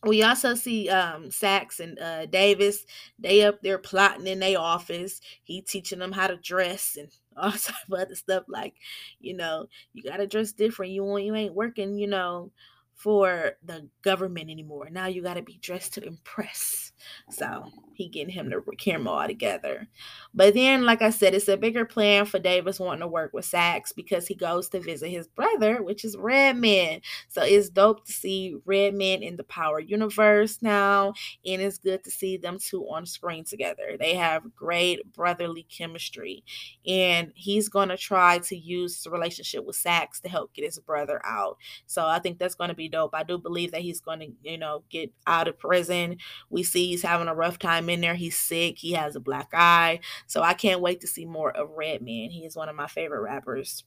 we 0.03 0.23
also 0.23 0.55
see 0.55 0.89
um 0.89 1.31
Saxe 1.31 1.81
and 1.81 1.99
uh 1.99 2.25
Davis. 2.27 2.87
They 3.19 3.45
up 3.45 3.61
there 3.61 3.79
plotting 3.79 4.27
in 4.27 4.39
their 4.39 4.59
office. 4.59 5.21
He 5.43 5.61
teaching 5.61 5.99
them 5.99 6.13
how 6.13 6.29
to 6.29 6.37
dress 6.37 6.97
and 6.99 7.11
all 7.37 7.53
type 7.53 7.75
of 7.91 7.99
other 7.99 8.15
stuff. 8.15 8.45
Like, 8.49 8.75
you 9.21 9.35
know, 9.35 9.69
you 9.93 10.03
gotta 10.03 10.27
dress 10.27 10.53
different. 10.53 10.93
You 10.93 11.05
want 11.05 11.25
you 11.25 11.35
ain't 11.35 11.55
working, 11.55 11.99
you 11.99 12.07
know 12.07 12.51
for 13.01 13.53
the 13.65 13.89
government 14.03 14.51
anymore. 14.51 14.91
Now 14.91 15.07
you 15.07 15.23
got 15.23 15.35
to 15.35 15.43
be 15.43 15.59
dressed 15.63 15.95
to 15.95 16.07
impress. 16.07 16.93
So 17.31 17.71
he 17.95 18.09
getting 18.09 18.33
him 18.33 18.51
to 18.51 18.63
camera 18.77 19.13
all 19.13 19.27
together. 19.27 19.89
But 20.35 20.53
then, 20.53 20.85
like 20.85 21.01
I 21.01 21.09
said, 21.09 21.35
it's 21.35 21.49
a 21.49 21.57
bigger 21.57 21.87
plan 21.87 22.27
for 22.27 22.39
Davis 22.39 22.79
wanting 22.79 23.01
to 23.01 23.09
work 23.09 23.33
with 23.33 23.47
Saxe 23.47 23.93
because 23.93 24.27
he 24.27 24.35
goes 24.35 24.69
to 24.71 24.81
visit 24.81 25.09
his 25.09 25.29
brother, 25.29 25.83
which 25.83 26.05
is 26.05 26.17
Redman. 26.17 27.01
So 27.29 27.43
it's 27.43 27.71
dope 27.71 28.05
to 28.05 28.13
see 28.13 28.57
Redman 28.67 29.23
in 29.23 29.37
the 29.37 29.45
Power 29.45 29.81
universe 29.81 30.59
now, 30.61 31.15
and 31.47 31.63
it's 31.63 31.79
good 31.79 32.05
to 32.05 32.11
see 32.11 32.37
them 32.37 32.59
two 32.59 32.85
on 32.85 33.07
screen 33.07 33.45
together. 33.45 33.97
They 33.99 34.15
have 34.15 34.55
great 34.55 35.11
brotherly 35.15 35.67
chemistry, 35.75 36.45
and 36.87 37.33
he's 37.35 37.71
gonna 37.71 37.97
try 37.97 38.39
to 38.41 38.57
use 38.57 39.03
the 39.03 39.11
relationship 39.11 39.65
with 39.65 39.77
Saxe 39.77 40.21
to 40.21 40.29
help 40.29 40.53
get 40.53 40.67
his 40.67 40.79
brother 40.79 41.21
out. 41.25 41.57
So 41.87 42.07
I 42.07 42.19
think 42.19 42.39
that's 42.39 42.55
gonna 42.55 42.75
be 42.75 42.90
dope. 42.91 43.15
I 43.15 43.23
do 43.23 43.39
believe 43.39 43.73
that 43.73 43.83
he's 43.83 44.01
gonna, 44.01 44.27
you 44.43 44.59
know, 44.59 44.85
get 44.91 45.13
out 45.27 45.49
of 45.49 45.59
prison. 45.59 46.19
We 46.51 46.63
see 46.63 46.89
he's 46.89 47.03
having 47.03 47.29
a 47.29 47.35
rough 47.35 47.59
time 47.59 47.89
in 47.89 48.01
there. 48.01 48.15
He's 48.15 48.37
sick. 48.37 48.79
He 48.79 48.93
has 48.93 49.17
a 49.17 49.21
black 49.21 49.49
eye. 49.53 50.01
So 50.27 50.43
I 50.43 50.55
can't 50.55 50.81
wait 50.81 51.01
to 51.01 51.07
see 51.07 51.25
more 51.25 51.51
of 51.51 51.71
Redman. 51.71 52.31
He 52.31 52.45
is 52.45 52.57
one 52.57 52.69
of 52.69 52.77
my 52.77 52.87
favorite 52.87 53.23
rappers. 53.23 53.85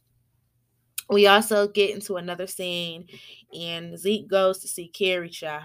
We 1.10 1.28
also 1.28 1.68
get 1.68 1.94
into 1.94 2.16
another 2.16 2.48
scene, 2.48 3.08
and 3.58 3.98
Zeke 4.00 4.28
goes 4.28 4.60
to 4.60 4.68
see 4.68 4.88
Carrie 4.88 5.30
Child. 5.30 5.64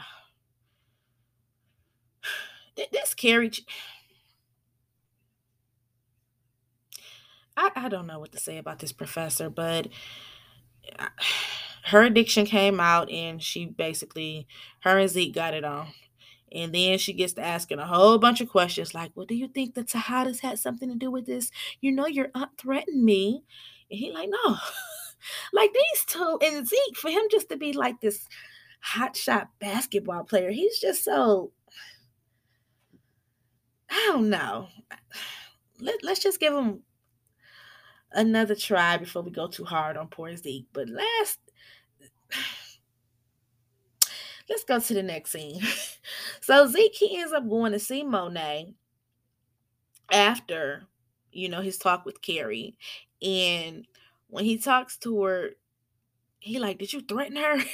This 2.93 3.13
Carrie. 3.13 3.51
I, 7.57 7.73
I 7.75 7.89
don't 7.89 8.07
know 8.07 8.21
what 8.21 8.31
to 8.33 8.39
say 8.39 8.57
about 8.57 8.79
this 8.79 8.93
professor, 8.93 9.51
but 9.51 9.89
her 11.89 12.03
addiction 12.03 12.45
came 12.47 12.81
out, 12.81 13.11
and 13.11 13.43
she 13.43 13.67
basically, 13.67 14.47
her 14.81 14.99
and 14.99 15.11
Zeke 15.11 15.35
got 15.35 15.55
it 15.55 15.65
on. 15.65 15.89
And 16.51 16.75
then 16.75 16.99
she 16.99 17.13
gets 17.13 17.35
to 17.35 17.43
asking 17.45 17.79
a 17.79 17.87
whole 17.87 18.19
bunch 18.19 18.41
of 18.41 18.49
questions 18.49 18.95
like, 18.95 19.13
Well, 19.15 19.27
do 19.27 19.35
you 19.35 19.49
think 19.49 19.75
the 19.75 19.85
Tejadas 19.85 20.41
had 20.41 20.59
something 20.59 20.89
to 20.89 20.95
do 20.95 21.11
with 21.11 21.27
this? 21.27 21.51
You 21.81 21.93
know, 21.93 22.07
your 22.07 22.29
aunt 22.35 22.51
threatened 22.57 23.05
me. 23.05 23.43
And 23.91 23.99
he 23.99 24.13
like, 24.13 24.31
No. 24.31 24.57
like 25.53 25.73
these 25.75 26.05
two 26.07 26.39
and 26.43 26.67
Zeke, 26.67 26.97
for 26.97 27.11
him 27.11 27.25
just 27.31 27.49
to 27.51 27.57
be 27.57 27.73
like 27.73 28.01
this 28.01 28.27
hotshot 28.95 29.49
basketball 29.59 30.25
player, 30.25 30.51
he's 30.51 30.79
just 30.79 31.05
so 31.05 31.53
I 33.91 34.11
don't 34.13 34.31
know. 34.31 34.69
Let, 35.81 36.03
let's 36.03 36.21
just 36.21 36.41
give 36.41 36.55
him 36.55 36.83
another 38.13 38.55
try 38.55 38.97
before 38.97 39.23
we 39.23 39.31
go 39.31 39.49
too 39.49 39.65
hard 39.65 39.97
on 39.97 40.09
poor 40.09 40.35
Zeke. 40.37 40.67
But 40.73 40.89
last 40.89 41.39
let's 44.49 44.65
go 44.65 44.79
to 44.79 44.95
the 44.95 45.03
next 45.03 45.31
scene. 45.31 45.61
so 46.41 46.67
Zeke 46.67 46.95
he 46.95 47.19
ends 47.19 47.33
up 47.33 47.49
going 47.49 47.73
to 47.73 47.79
see 47.79 48.03
Monet 48.03 48.75
after, 50.11 50.85
you 51.33 51.49
know, 51.49 51.61
his 51.61 51.79
talk 51.79 52.05
with 52.05 52.23
Carrie. 52.23 52.77
And 53.23 53.87
when 54.29 54.45
he 54.45 54.59
talks 54.59 54.97
to 54.99 55.23
her, 55.25 55.51
he 56.41 56.59
like, 56.59 56.79
did 56.79 56.93
you 56.93 57.01
threaten 57.01 57.37
her? 57.37 57.59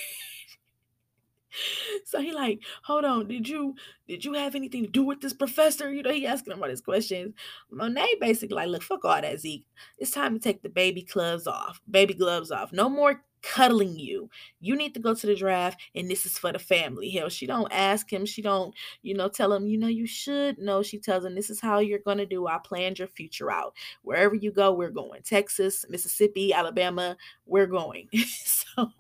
so 2.05 2.21
he 2.21 2.33
like, 2.33 2.61
hold 2.83 3.05
on, 3.05 3.29
did 3.29 3.49
you 3.49 3.75
did 4.09 4.25
you 4.25 4.35
have 4.35 4.55
anything 4.55 4.85
to 4.85 4.91
do 4.91 5.05
with 5.05 5.21
this 5.21 5.33
professor? 5.33 5.93
You 5.93 6.03
know, 6.03 6.13
he 6.13 6.27
asking 6.27 6.53
him 6.53 6.63
all 6.63 6.69
these 6.69 6.81
questions. 6.81 7.35
Monet 7.71 8.17
basically 8.21 8.57
like, 8.57 8.69
look, 8.69 8.83
fuck 8.83 9.05
all 9.05 9.21
that, 9.21 9.41
Zeke. 9.41 9.67
It's 9.99 10.11
time 10.11 10.35
to 10.35 10.41
take 10.41 10.63
the 10.63 10.69
baby 10.69 11.03
gloves 11.03 11.47
off. 11.47 11.81
Baby 11.91 12.15
gloves 12.15 12.51
off. 12.51 12.73
No 12.73 12.89
more 12.89 13.23
cuddling 13.45 13.99
you. 13.99 14.31
You 14.61 14.77
need 14.77 14.95
to 14.95 15.01
go 15.01 15.15
to 15.15 15.27
the 15.27 15.35
draft 15.35 15.81
and 15.95 16.11
this 16.11 16.25
is 16.27 16.39
for 16.39 16.53
the 16.53 16.59
family. 16.59 17.11
Hell, 17.11 17.29
she 17.29 17.47
don't 17.47 17.73
ask 17.73 18.13
him. 18.13 18.25
She 18.27 18.43
don't, 18.43 18.75
you 19.03 19.15
know, 19.15 19.29
tell 19.29 19.53
him, 19.53 19.67
you 19.67 19.79
know, 19.79 19.89
you 19.89 20.07
should. 20.07 20.59
No, 20.59 20.83
she 20.83 20.99
tells 20.99 21.25
him 21.25 21.35
this 21.35 21.51
is 21.51 21.61
how 21.61 21.79
you're 21.79 21.99
going 21.99 22.19
to 22.19 22.27
do. 22.27 22.47
I 22.47 22.59
planned 22.59 22.99
your 22.99 23.09
future 23.09 23.51
out. 23.51 23.75
Wherever 24.03 24.35
you 24.35 24.51
go, 24.51 24.73
we're 24.73 24.91
going. 24.91 25.23
Texas, 25.23 25.85
Mississippi, 25.89 26.53
Alabama, 26.53 27.17
we're 27.47 27.67
going. 27.67 28.09
so, 28.45 28.91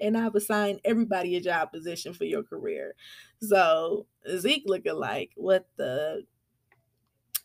and 0.00 0.16
I've 0.16 0.34
assigned 0.34 0.80
everybody 0.84 1.36
a 1.36 1.40
job 1.40 1.72
position 1.72 2.12
for 2.12 2.24
your 2.24 2.42
career. 2.42 2.94
So 3.40 4.06
Zeke 4.36 4.64
looking 4.66 4.94
like, 4.94 5.30
what 5.36 5.66
the 5.76 6.24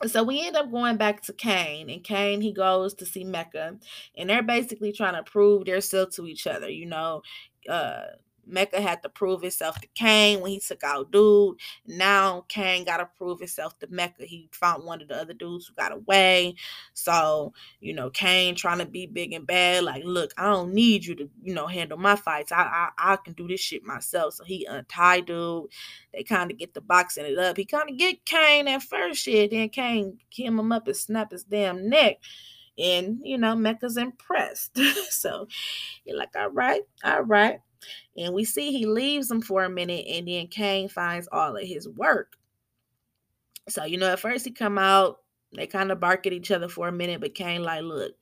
so 0.07 0.23
we 0.23 0.45
end 0.45 0.55
up 0.55 0.71
going 0.71 0.97
back 0.97 1.21
to 1.23 1.33
Cane, 1.33 1.89
and 1.89 2.03
Cane 2.03 2.41
he 2.41 2.53
goes 2.53 2.93
to 2.95 3.05
see 3.05 3.23
Mecca, 3.23 3.77
and 4.17 4.29
they're 4.29 4.43
basically 4.43 4.91
trying 4.91 5.15
to 5.15 5.29
prove 5.29 5.65
their 5.65 5.81
self 5.81 6.11
to 6.11 6.27
each 6.27 6.47
other. 6.47 6.69
You 6.69 6.85
know, 6.85 7.21
uh, 7.67 8.03
Mecca 8.45 8.81
had 8.81 9.01
to 9.03 9.09
prove 9.09 9.41
himself 9.41 9.79
to 9.81 9.87
Cane 9.95 10.41
when 10.41 10.51
he 10.51 10.59
took 10.59 10.83
out 10.83 11.11
dude. 11.11 11.57
Now 11.85 12.45
Cane 12.49 12.85
got 12.85 12.97
to 12.97 13.09
prove 13.17 13.39
himself 13.39 13.77
to 13.79 13.87
Mecca. 13.89 14.25
He 14.25 14.49
found 14.51 14.85
one 14.85 15.01
of 15.01 15.07
the 15.07 15.19
other 15.19 15.33
dudes 15.33 15.67
who 15.67 15.73
got 15.75 15.91
away. 15.91 16.55
So, 16.93 17.53
you 17.79 17.93
know, 17.93 18.09
Cane 18.09 18.55
trying 18.55 18.79
to 18.79 18.85
be 18.85 19.05
big 19.05 19.33
and 19.33 19.47
bad. 19.47 19.83
Like, 19.83 20.03
look, 20.05 20.31
I 20.37 20.43
don't 20.43 20.73
need 20.73 21.05
you 21.05 21.15
to, 21.15 21.29
you 21.41 21.53
know, 21.53 21.67
handle 21.67 21.97
my 21.97 22.15
fights. 22.15 22.51
I 22.51 22.89
I, 22.97 23.13
I 23.13 23.15
can 23.17 23.33
do 23.33 23.47
this 23.47 23.61
shit 23.61 23.83
myself. 23.83 24.35
So 24.35 24.43
he 24.43 24.65
untied 24.65 25.25
dude. 25.25 25.65
They 26.13 26.23
kind 26.23 26.51
of 26.51 26.57
get 26.57 26.73
the 26.73 26.81
boxing 26.81 27.25
it 27.25 27.37
up. 27.37 27.57
He 27.57 27.65
kind 27.65 27.89
of 27.89 27.97
get 27.97 28.25
Cane 28.25 28.67
at 28.67 28.83
first 28.83 29.23
shit. 29.23 29.51
Then 29.51 29.69
Cane 29.69 30.17
came 30.31 30.59
him 30.59 30.71
up 30.71 30.87
and 30.87 30.95
snap 30.95 31.31
his 31.31 31.43
damn 31.43 31.89
neck. 31.89 32.17
And, 32.77 33.19
you 33.23 33.37
know, 33.37 33.55
Mecca's 33.55 33.97
impressed. 33.97 34.77
so 35.09 35.47
you're 36.05 36.17
like, 36.17 36.35
all 36.35 36.49
right, 36.49 36.81
all 37.03 37.23
right. 37.23 37.59
And 38.17 38.33
we 38.33 38.43
see 38.43 38.71
he 38.71 38.85
leaves 38.85 39.29
him 39.29 39.41
for 39.41 39.63
a 39.63 39.69
minute 39.69 40.05
and 40.07 40.27
then 40.27 40.47
Cane 40.47 40.89
finds 40.89 41.27
all 41.31 41.55
of 41.55 41.63
his 41.63 41.87
work. 41.87 42.33
So, 43.67 43.85
you 43.85 43.97
know, 43.97 44.11
at 44.11 44.19
first 44.19 44.45
he 44.45 44.51
come 44.51 44.77
out, 44.77 45.19
they 45.55 45.67
kind 45.67 45.91
of 45.91 45.99
bark 45.99 46.27
at 46.27 46.33
each 46.33 46.51
other 46.51 46.67
for 46.67 46.87
a 46.87 46.91
minute, 46.91 47.21
but 47.21 47.35
Cane 47.35 47.63
like, 47.63 47.83
look, 47.83 48.13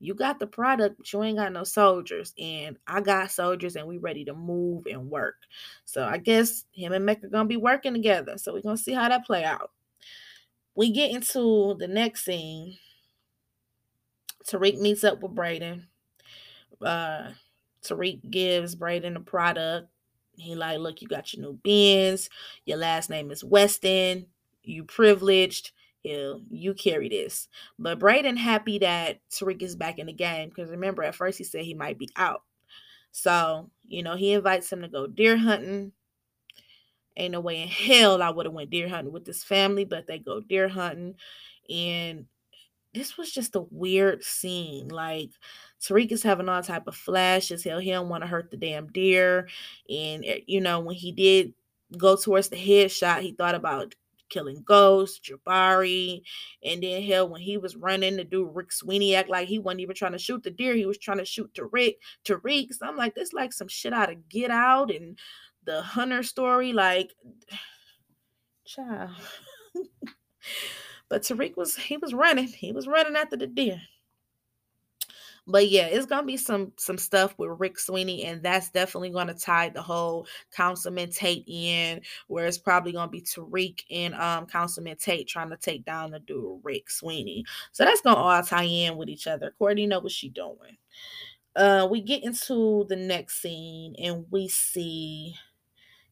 you 0.00 0.14
got 0.14 0.38
the 0.38 0.46
product, 0.46 0.98
but 0.98 1.12
you 1.12 1.22
ain't 1.22 1.38
got 1.38 1.52
no 1.52 1.64
soldiers. 1.64 2.34
And 2.38 2.76
I 2.86 3.00
got 3.00 3.30
soldiers 3.30 3.76
and 3.76 3.86
we 3.86 3.98
ready 3.98 4.24
to 4.26 4.34
move 4.34 4.86
and 4.86 5.10
work. 5.10 5.36
So 5.84 6.04
I 6.04 6.18
guess 6.18 6.64
him 6.72 6.92
and 6.92 7.06
Mecca 7.06 7.28
gonna 7.28 7.48
be 7.48 7.56
working 7.56 7.94
together. 7.94 8.36
So 8.36 8.52
we're 8.52 8.62
gonna 8.62 8.76
see 8.76 8.92
how 8.92 9.08
that 9.08 9.24
play 9.24 9.44
out. 9.44 9.70
We 10.74 10.90
get 10.90 11.10
into 11.10 11.76
the 11.78 11.88
next 11.88 12.24
scene. 12.24 12.76
Tariq 14.46 14.78
meets 14.78 15.04
up 15.04 15.22
with 15.22 15.34
Brayden. 15.34 15.84
Uh 16.82 17.30
Tariq 17.84 18.30
gives 18.30 18.74
Brayden 18.74 19.16
a 19.16 19.20
product. 19.20 19.88
He 20.36 20.54
like, 20.54 20.78
look, 20.78 21.00
you 21.00 21.08
got 21.08 21.32
your 21.32 21.42
new 21.42 21.58
Benz. 21.62 22.28
Your 22.64 22.78
last 22.78 23.10
name 23.10 23.30
is 23.30 23.44
Weston. 23.44 24.26
You 24.62 24.84
privileged. 24.84 25.72
He'll, 26.02 26.42
you 26.50 26.74
carry 26.74 27.08
this. 27.08 27.48
But 27.78 27.98
Brayden 27.98 28.36
happy 28.36 28.78
that 28.80 29.20
Tariq 29.30 29.62
is 29.62 29.76
back 29.76 29.98
in 29.98 30.06
the 30.06 30.12
game 30.12 30.48
because 30.48 30.70
remember 30.70 31.02
at 31.02 31.14
first 31.14 31.38
he 31.38 31.44
said 31.44 31.64
he 31.64 31.74
might 31.74 31.98
be 31.98 32.10
out. 32.16 32.42
So 33.12 33.70
you 33.84 34.02
know 34.02 34.16
he 34.16 34.32
invites 34.32 34.70
him 34.70 34.82
to 34.82 34.88
go 34.88 35.06
deer 35.06 35.36
hunting. 35.36 35.92
Ain't 37.16 37.32
no 37.32 37.40
way 37.40 37.62
in 37.62 37.68
hell 37.68 38.20
I 38.20 38.30
would 38.30 38.44
have 38.44 38.52
went 38.52 38.70
deer 38.70 38.88
hunting 38.88 39.12
with 39.12 39.24
this 39.24 39.44
family, 39.44 39.84
but 39.84 40.06
they 40.08 40.18
go 40.18 40.40
deer 40.40 40.68
hunting, 40.68 41.14
and 41.70 42.26
this 42.92 43.16
was 43.16 43.30
just 43.30 43.56
a 43.56 43.66
weird 43.70 44.24
scene. 44.24 44.88
Like 44.88 45.30
Tariq 45.84 46.12
is 46.12 46.22
having 46.22 46.48
all 46.48 46.62
type 46.62 46.86
of 46.86 46.96
flashes. 46.96 47.62
Hell, 47.62 47.78
he 47.78 47.90
don't 47.90 48.08
want 48.08 48.22
to 48.22 48.28
hurt 48.28 48.50
the 48.50 48.56
damn 48.56 48.86
deer. 48.88 49.48
And 49.88 50.24
eh, 50.24 50.40
you 50.46 50.60
know, 50.60 50.80
when 50.80 50.96
he 50.96 51.12
did 51.12 51.52
go 51.98 52.16
towards 52.16 52.48
the 52.48 52.56
headshot, 52.56 53.20
he 53.20 53.32
thought 53.32 53.54
about 53.54 53.94
killing 54.30 54.62
Ghost, 54.64 55.22
Jabari, 55.22 56.22
and 56.64 56.82
then 56.82 57.02
hell, 57.02 57.28
when 57.28 57.40
he 57.40 57.58
was 57.58 57.76
running 57.76 58.16
to 58.16 58.24
do 58.24 58.46
Rick 58.46 58.72
Sweeney 58.72 59.14
act 59.14 59.28
like 59.28 59.46
he 59.46 59.58
wasn't 59.58 59.80
even 59.80 59.94
trying 59.94 60.12
to 60.12 60.18
shoot 60.18 60.42
the 60.42 60.50
deer, 60.50 60.74
he 60.74 60.86
was 60.86 60.98
trying 60.98 61.18
to 61.18 61.24
shoot 61.24 61.52
Tariq. 61.54 61.96
Tariq. 62.24 62.72
So 62.72 62.86
I'm 62.86 62.96
like, 62.96 63.14
this 63.14 63.32
like 63.32 63.52
some 63.52 63.68
shit 63.68 63.92
out 63.92 64.10
of 64.10 64.28
Get 64.28 64.50
Out 64.50 64.90
and 64.90 65.18
the 65.64 65.82
Hunter 65.82 66.22
story, 66.22 66.72
like, 66.72 67.10
child. 68.64 69.10
but 71.08 71.22
Tariq 71.22 71.56
was 71.56 71.76
he 71.76 71.98
was 71.98 72.14
running, 72.14 72.48
he 72.48 72.72
was 72.72 72.88
running 72.88 73.16
after 73.16 73.36
the 73.36 73.46
deer. 73.46 73.82
But 75.46 75.68
yeah, 75.68 75.86
it's 75.86 76.06
gonna 76.06 76.26
be 76.26 76.38
some 76.38 76.72
some 76.78 76.96
stuff 76.96 77.34
with 77.38 77.60
Rick 77.60 77.78
Sweeney, 77.78 78.24
and 78.24 78.42
that's 78.42 78.70
definitely 78.70 79.10
gonna 79.10 79.34
tie 79.34 79.68
the 79.68 79.82
whole 79.82 80.26
Councilman 80.52 81.10
Tate 81.10 81.44
in, 81.46 82.00
where 82.28 82.46
it's 82.46 82.56
probably 82.56 82.92
gonna 82.92 83.10
be 83.10 83.20
Tariq 83.20 83.82
and 83.90 84.14
um 84.14 84.46
Councilman 84.46 84.96
Tate 84.96 85.28
trying 85.28 85.50
to 85.50 85.56
take 85.58 85.84
down 85.84 86.12
the 86.12 86.20
dude 86.20 86.60
Rick 86.62 86.90
Sweeney. 86.90 87.44
So 87.72 87.84
that's 87.84 88.00
gonna 88.00 88.16
all 88.16 88.42
tie 88.42 88.64
in 88.64 88.96
with 88.96 89.10
each 89.10 89.26
other. 89.26 89.54
Courtney 89.58 89.86
know 89.86 90.00
what 90.00 90.12
she 90.12 90.30
doing. 90.30 90.78
Uh, 91.56 91.86
we 91.90 92.00
get 92.00 92.24
into 92.24 92.84
the 92.88 92.96
next 92.96 93.40
scene 93.40 93.94
and 93.98 94.26
we 94.30 94.48
see 94.48 95.34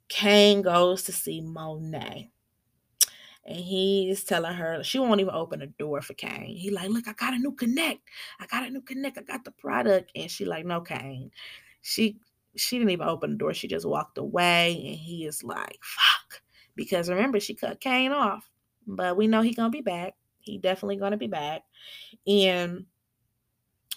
Cane 0.09 0.62
goes 0.62 1.02
to 1.04 1.12
see 1.12 1.40
Monet 1.40 2.30
and 3.45 3.57
he's 3.57 4.24
telling 4.24 4.55
her 4.55 4.82
she 4.84 4.99
won't 4.99 5.20
even 5.20 5.34
open 5.34 5.61
the 5.61 5.66
door 5.66 6.01
for 6.03 6.14
Cane. 6.14 6.57
He 6.57 6.70
like, 6.70 6.90
look, 6.90 7.09
I 7.09 7.12
got 7.14 7.34
a 7.34 7.38
new 7.38 7.53
connect. 7.53 8.01
I 8.40 8.47
got 8.47 8.66
a 8.66 8.70
new 8.70 8.82
connect. 8.82 9.18
I 9.18 9.22
got 9.22 9.45
the 9.45 9.51
product, 9.53 10.12
and 10.14 10.30
she 10.30 10.45
like, 10.45 10.64
no, 10.66 10.80
Cane. 10.80 11.30
She 11.82 12.18
she 12.57 12.78
didn't 12.78 12.90
even 12.90 13.09
open 13.09 13.32
the 13.32 13.36
door. 13.38 13.55
She 13.55 13.68
just 13.68 13.86
walked 13.86 14.18
away, 14.18 14.72
and 14.86 14.97
he 14.97 15.26
is 15.26 15.43
like, 15.43 15.78
"Fuck," 15.82 16.43
because 16.76 17.09
remember 17.11 17.40
she 17.40 17.55
cut 17.55 17.80
Cane 17.80 18.12
off. 18.12 18.49
But 18.86 19.16
we 19.16 19.26
know 19.26 19.43
he 19.43 19.55
gonna 19.55 19.70
be 19.70 19.80
back. 19.80 20.14
He 20.40 20.59
definitely 20.59 20.97
gonna 20.97 21.16
be 21.16 21.28
back, 21.28 21.62
and 22.26 22.86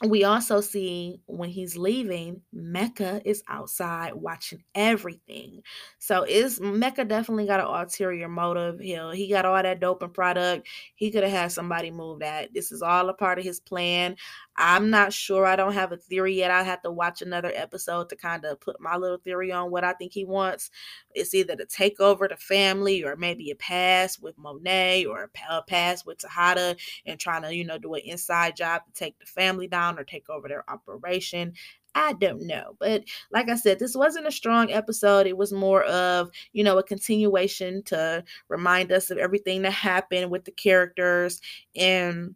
we 0.04 0.26
also 0.26 0.60
see 0.60 1.22
when 1.26 1.50
he's 1.50 1.78
leaving, 1.78 2.41
Mecca 2.52 3.22
is 3.24 3.43
outside 3.48 4.14
watching 4.14 4.62
everything. 4.76 5.62
So 6.00 6.24
is 6.24 6.60
Mecca 6.60 7.06
definitely 7.06 7.46
got 7.46 7.62
an 7.62 7.68
ulterior 7.68 8.28
motive. 8.28 8.80
He 8.82 9.00
he 9.14 9.30
got 9.30 9.46
all 9.46 9.62
that 9.62 9.80
dope 9.80 10.04
and 10.04 10.14
product. 10.14 10.68
He 10.96 11.12
could 11.12 11.24
have 11.24 11.32
had 11.32 11.52
somebody 11.54 11.91
move 11.91 12.20
that. 12.20 12.54
This 12.54 12.74
is 12.74 12.82
all 12.82 13.08
a 13.08 13.14
part 13.14 13.39
of 13.39 13.46
his 13.46 13.62
plan. 13.62 14.18
I'm 14.58 14.89
not 14.89 15.12
sure. 15.12 15.46
I 15.46 15.56
don't 15.56 15.74
have 15.74 15.91
a 15.91 15.98
theory 15.98 16.36
yet. 16.36 16.52
I 16.52 16.64
have 16.64 16.82
to 16.84 16.91
watch 16.91 17.22
another 17.22 17.52
episode 17.54 18.10
to 18.10 18.16
kind 18.16 18.46
of 18.46 18.60
put 18.60 18.80
my 18.80 18.96
little 18.96 19.18
theory 19.18 19.52
on 19.52 19.70
what 19.70 19.84
I 19.84 19.93
think 19.93 20.14
he 20.14 20.24
wants. 20.24 20.72
It's 21.14 21.34
either 21.34 21.56
to 21.58 21.66
take 21.66 22.00
over 22.00 22.28
the 22.28 22.38
family 22.38 23.04
or 23.04 23.16
maybe 23.18 23.52
a 23.52 23.56
pass 23.56 24.18
with 24.18 24.38
Monet 24.38 25.06
or 25.06 25.30
a 25.50 25.62
pass 25.62 26.06
with 26.06 26.20
Tejada 26.20 26.78
and 27.06 27.20
trying 27.20 27.43
to, 27.43 27.54
you 27.54 27.66
know, 27.66 27.78
do 27.78 27.93
an 27.96 28.02
inside 28.06 28.56
job 28.56 28.84
to 28.86 28.93
take 28.93 29.20
the 29.20 29.26
family 29.26 29.68
down 29.68 29.85
or 29.98 30.04
take 30.04 30.30
over 30.30 30.48
their 30.48 30.70
operation. 30.70 31.54
I 31.96 32.14
don't 32.14 32.46
know. 32.46 32.76
But 32.80 33.04
like 33.32 33.50
I 33.50 33.56
said, 33.56 33.80
this 33.80 33.96
wasn't 33.96 34.28
a 34.28 34.32
strong 34.32 34.72
episode. 34.72 35.28
It 35.28 35.38
was 35.38 35.54
more 35.54 35.84
of, 35.84 36.30
you 36.52 36.64
know, 36.64 36.78
a 36.78 36.84
continuation 36.84 37.84
to 37.84 38.24
remind 38.50 38.92
us 38.92 39.10
of 39.10 39.18
everything 39.18 39.62
that 39.62 39.72
happened 39.72 40.30
with 40.30 40.44
the 40.44 40.52
characters 40.52 41.40
and 41.76 42.36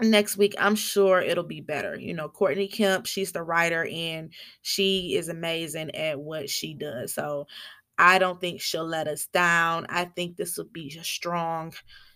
next 0.00 0.36
week 0.36 0.54
i'm 0.60 0.76
sure 0.76 1.20
it'll 1.20 1.42
be 1.42 1.60
better 1.60 1.98
you 1.98 2.14
know 2.14 2.28
courtney 2.28 2.68
kemp 2.68 3.04
she's 3.04 3.32
the 3.32 3.42
writer 3.42 3.84
and 3.86 4.32
she 4.62 5.16
is 5.16 5.28
amazing 5.28 5.92
at 5.96 6.20
what 6.20 6.48
she 6.48 6.72
does 6.72 7.12
so 7.12 7.46
i 7.98 8.16
don't 8.16 8.40
think 8.40 8.60
she'll 8.60 8.86
let 8.86 9.08
us 9.08 9.26
down 9.32 9.84
i 9.88 10.04
think 10.04 10.36
this 10.36 10.56
will 10.56 10.68
be 10.72 10.96
a 11.00 11.02
strong 11.02 11.72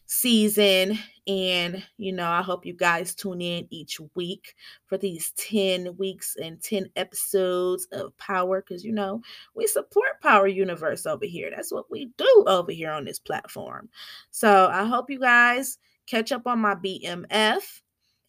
season 0.07 0.97
and 1.29 1.85
you 1.99 2.12
know 2.12 2.29
i 2.29 2.43
hope 2.43 2.66
you 2.66 2.73
guys 2.73 3.14
tune 3.14 3.41
in 3.41 3.66
each 3.70 4.01
week 4.14 4.55
for 4.87 4.99
these 4.99 5.33
10 5.37 5.97
weeks 5.97 6.37
and 6.43 6.61
10 6.61 6.91
episodes 6.97 7.87
of 7.93 8.16
power 8.18 8.61
because 8.61 8.85
you 8.85 8.93
know 8.93 9.20
we 9.55 9.66
support 9.66 10.20
power 10.20 10.49
universe 10.49 11.07
over 11.07 11.25
here 11.25 11.51
that's 11.55 11.73
what 11.73 11.91
we 11.91 12.11
do 12.18 12.45
over 12.49 12.73
here 12.73 12.91
on 12.91 13.05
this 13.05 13.20
platform 13.20 13.89
so 14.33 14.68
i 14.73 14.85
hope 14.85 15.11
you 15.11 15.20
guys 15.20 15.79
catch 16.07 16.33
up 16.33 16.47
on 16.47 16.59
my 16.59 16.75
BMF 16.75 17.81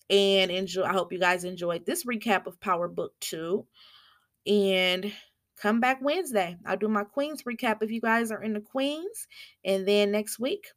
and 0.09 0.51
enjoy. 0.51 0.83
I 0.83 0.93
hope 0.93 1.11
you 1.11 1.19
guys 1.19 1.43
enjoyed 1.43 1.85
this 1.85 2.05
recap 2.05 2.47
of 2.47 2.59
Power 2.59 2.87
Book 2.87 3.13
2. 3.21 3.65
And 4.45 5.11
come 5.57 5.79
back 5.79 5.99
Wednesday. 6.01 6.57
I'll 6.65 6.77
do 6.77 6.87
my 6.87 7.03
Queens 7.03 7.43
recap 7.43 7.81
if 7.81 7.91
you 7.91 8.01
guys 8.01 8.31
are 8.31 8.43
in 8.43 8.53
the 8.53 8.61
Queens. 8.61 9.27
And 9.63 9.87
then 9.87 10.11
next 10.11 10.39
week, 10.39 10.67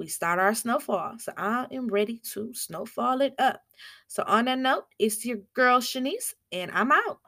we 0.00 0.06
start 0.06 0.38
our 0.38 0.54
snowfall. 0.54 1.18
So 1.18 1.30
I 1.36 1.66
am 1.70 1.88
ready 1.88 2.22
to 2.32 2.54
snowfall 2.54 3.20
it 3.20 3.34
up. 3.38 3.60
So 4.08 4.24
on 4.26 4.46
that 4.46 4.58
note, 4.58 4.86
it's 4.98 5.26
your 5.26 5.40
girl 5.52 5.80
Shanice, 5.80 6.32
and 6.50 6.70
I'm 6.72 6.90
out. 6.90 7.20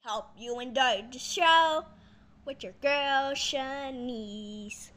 Help 0.00 0.28
you 0.38 0.58
enjoy 0.60 1.04
the 1.12 1.18
show 1.18 1.84
with 2.46 2.62
your 2.62 2.72
girl 2.80 3.34
Shanice. 3.34 4.92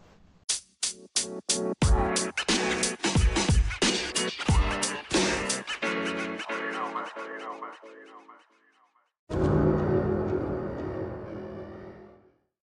You. 9.30 9.63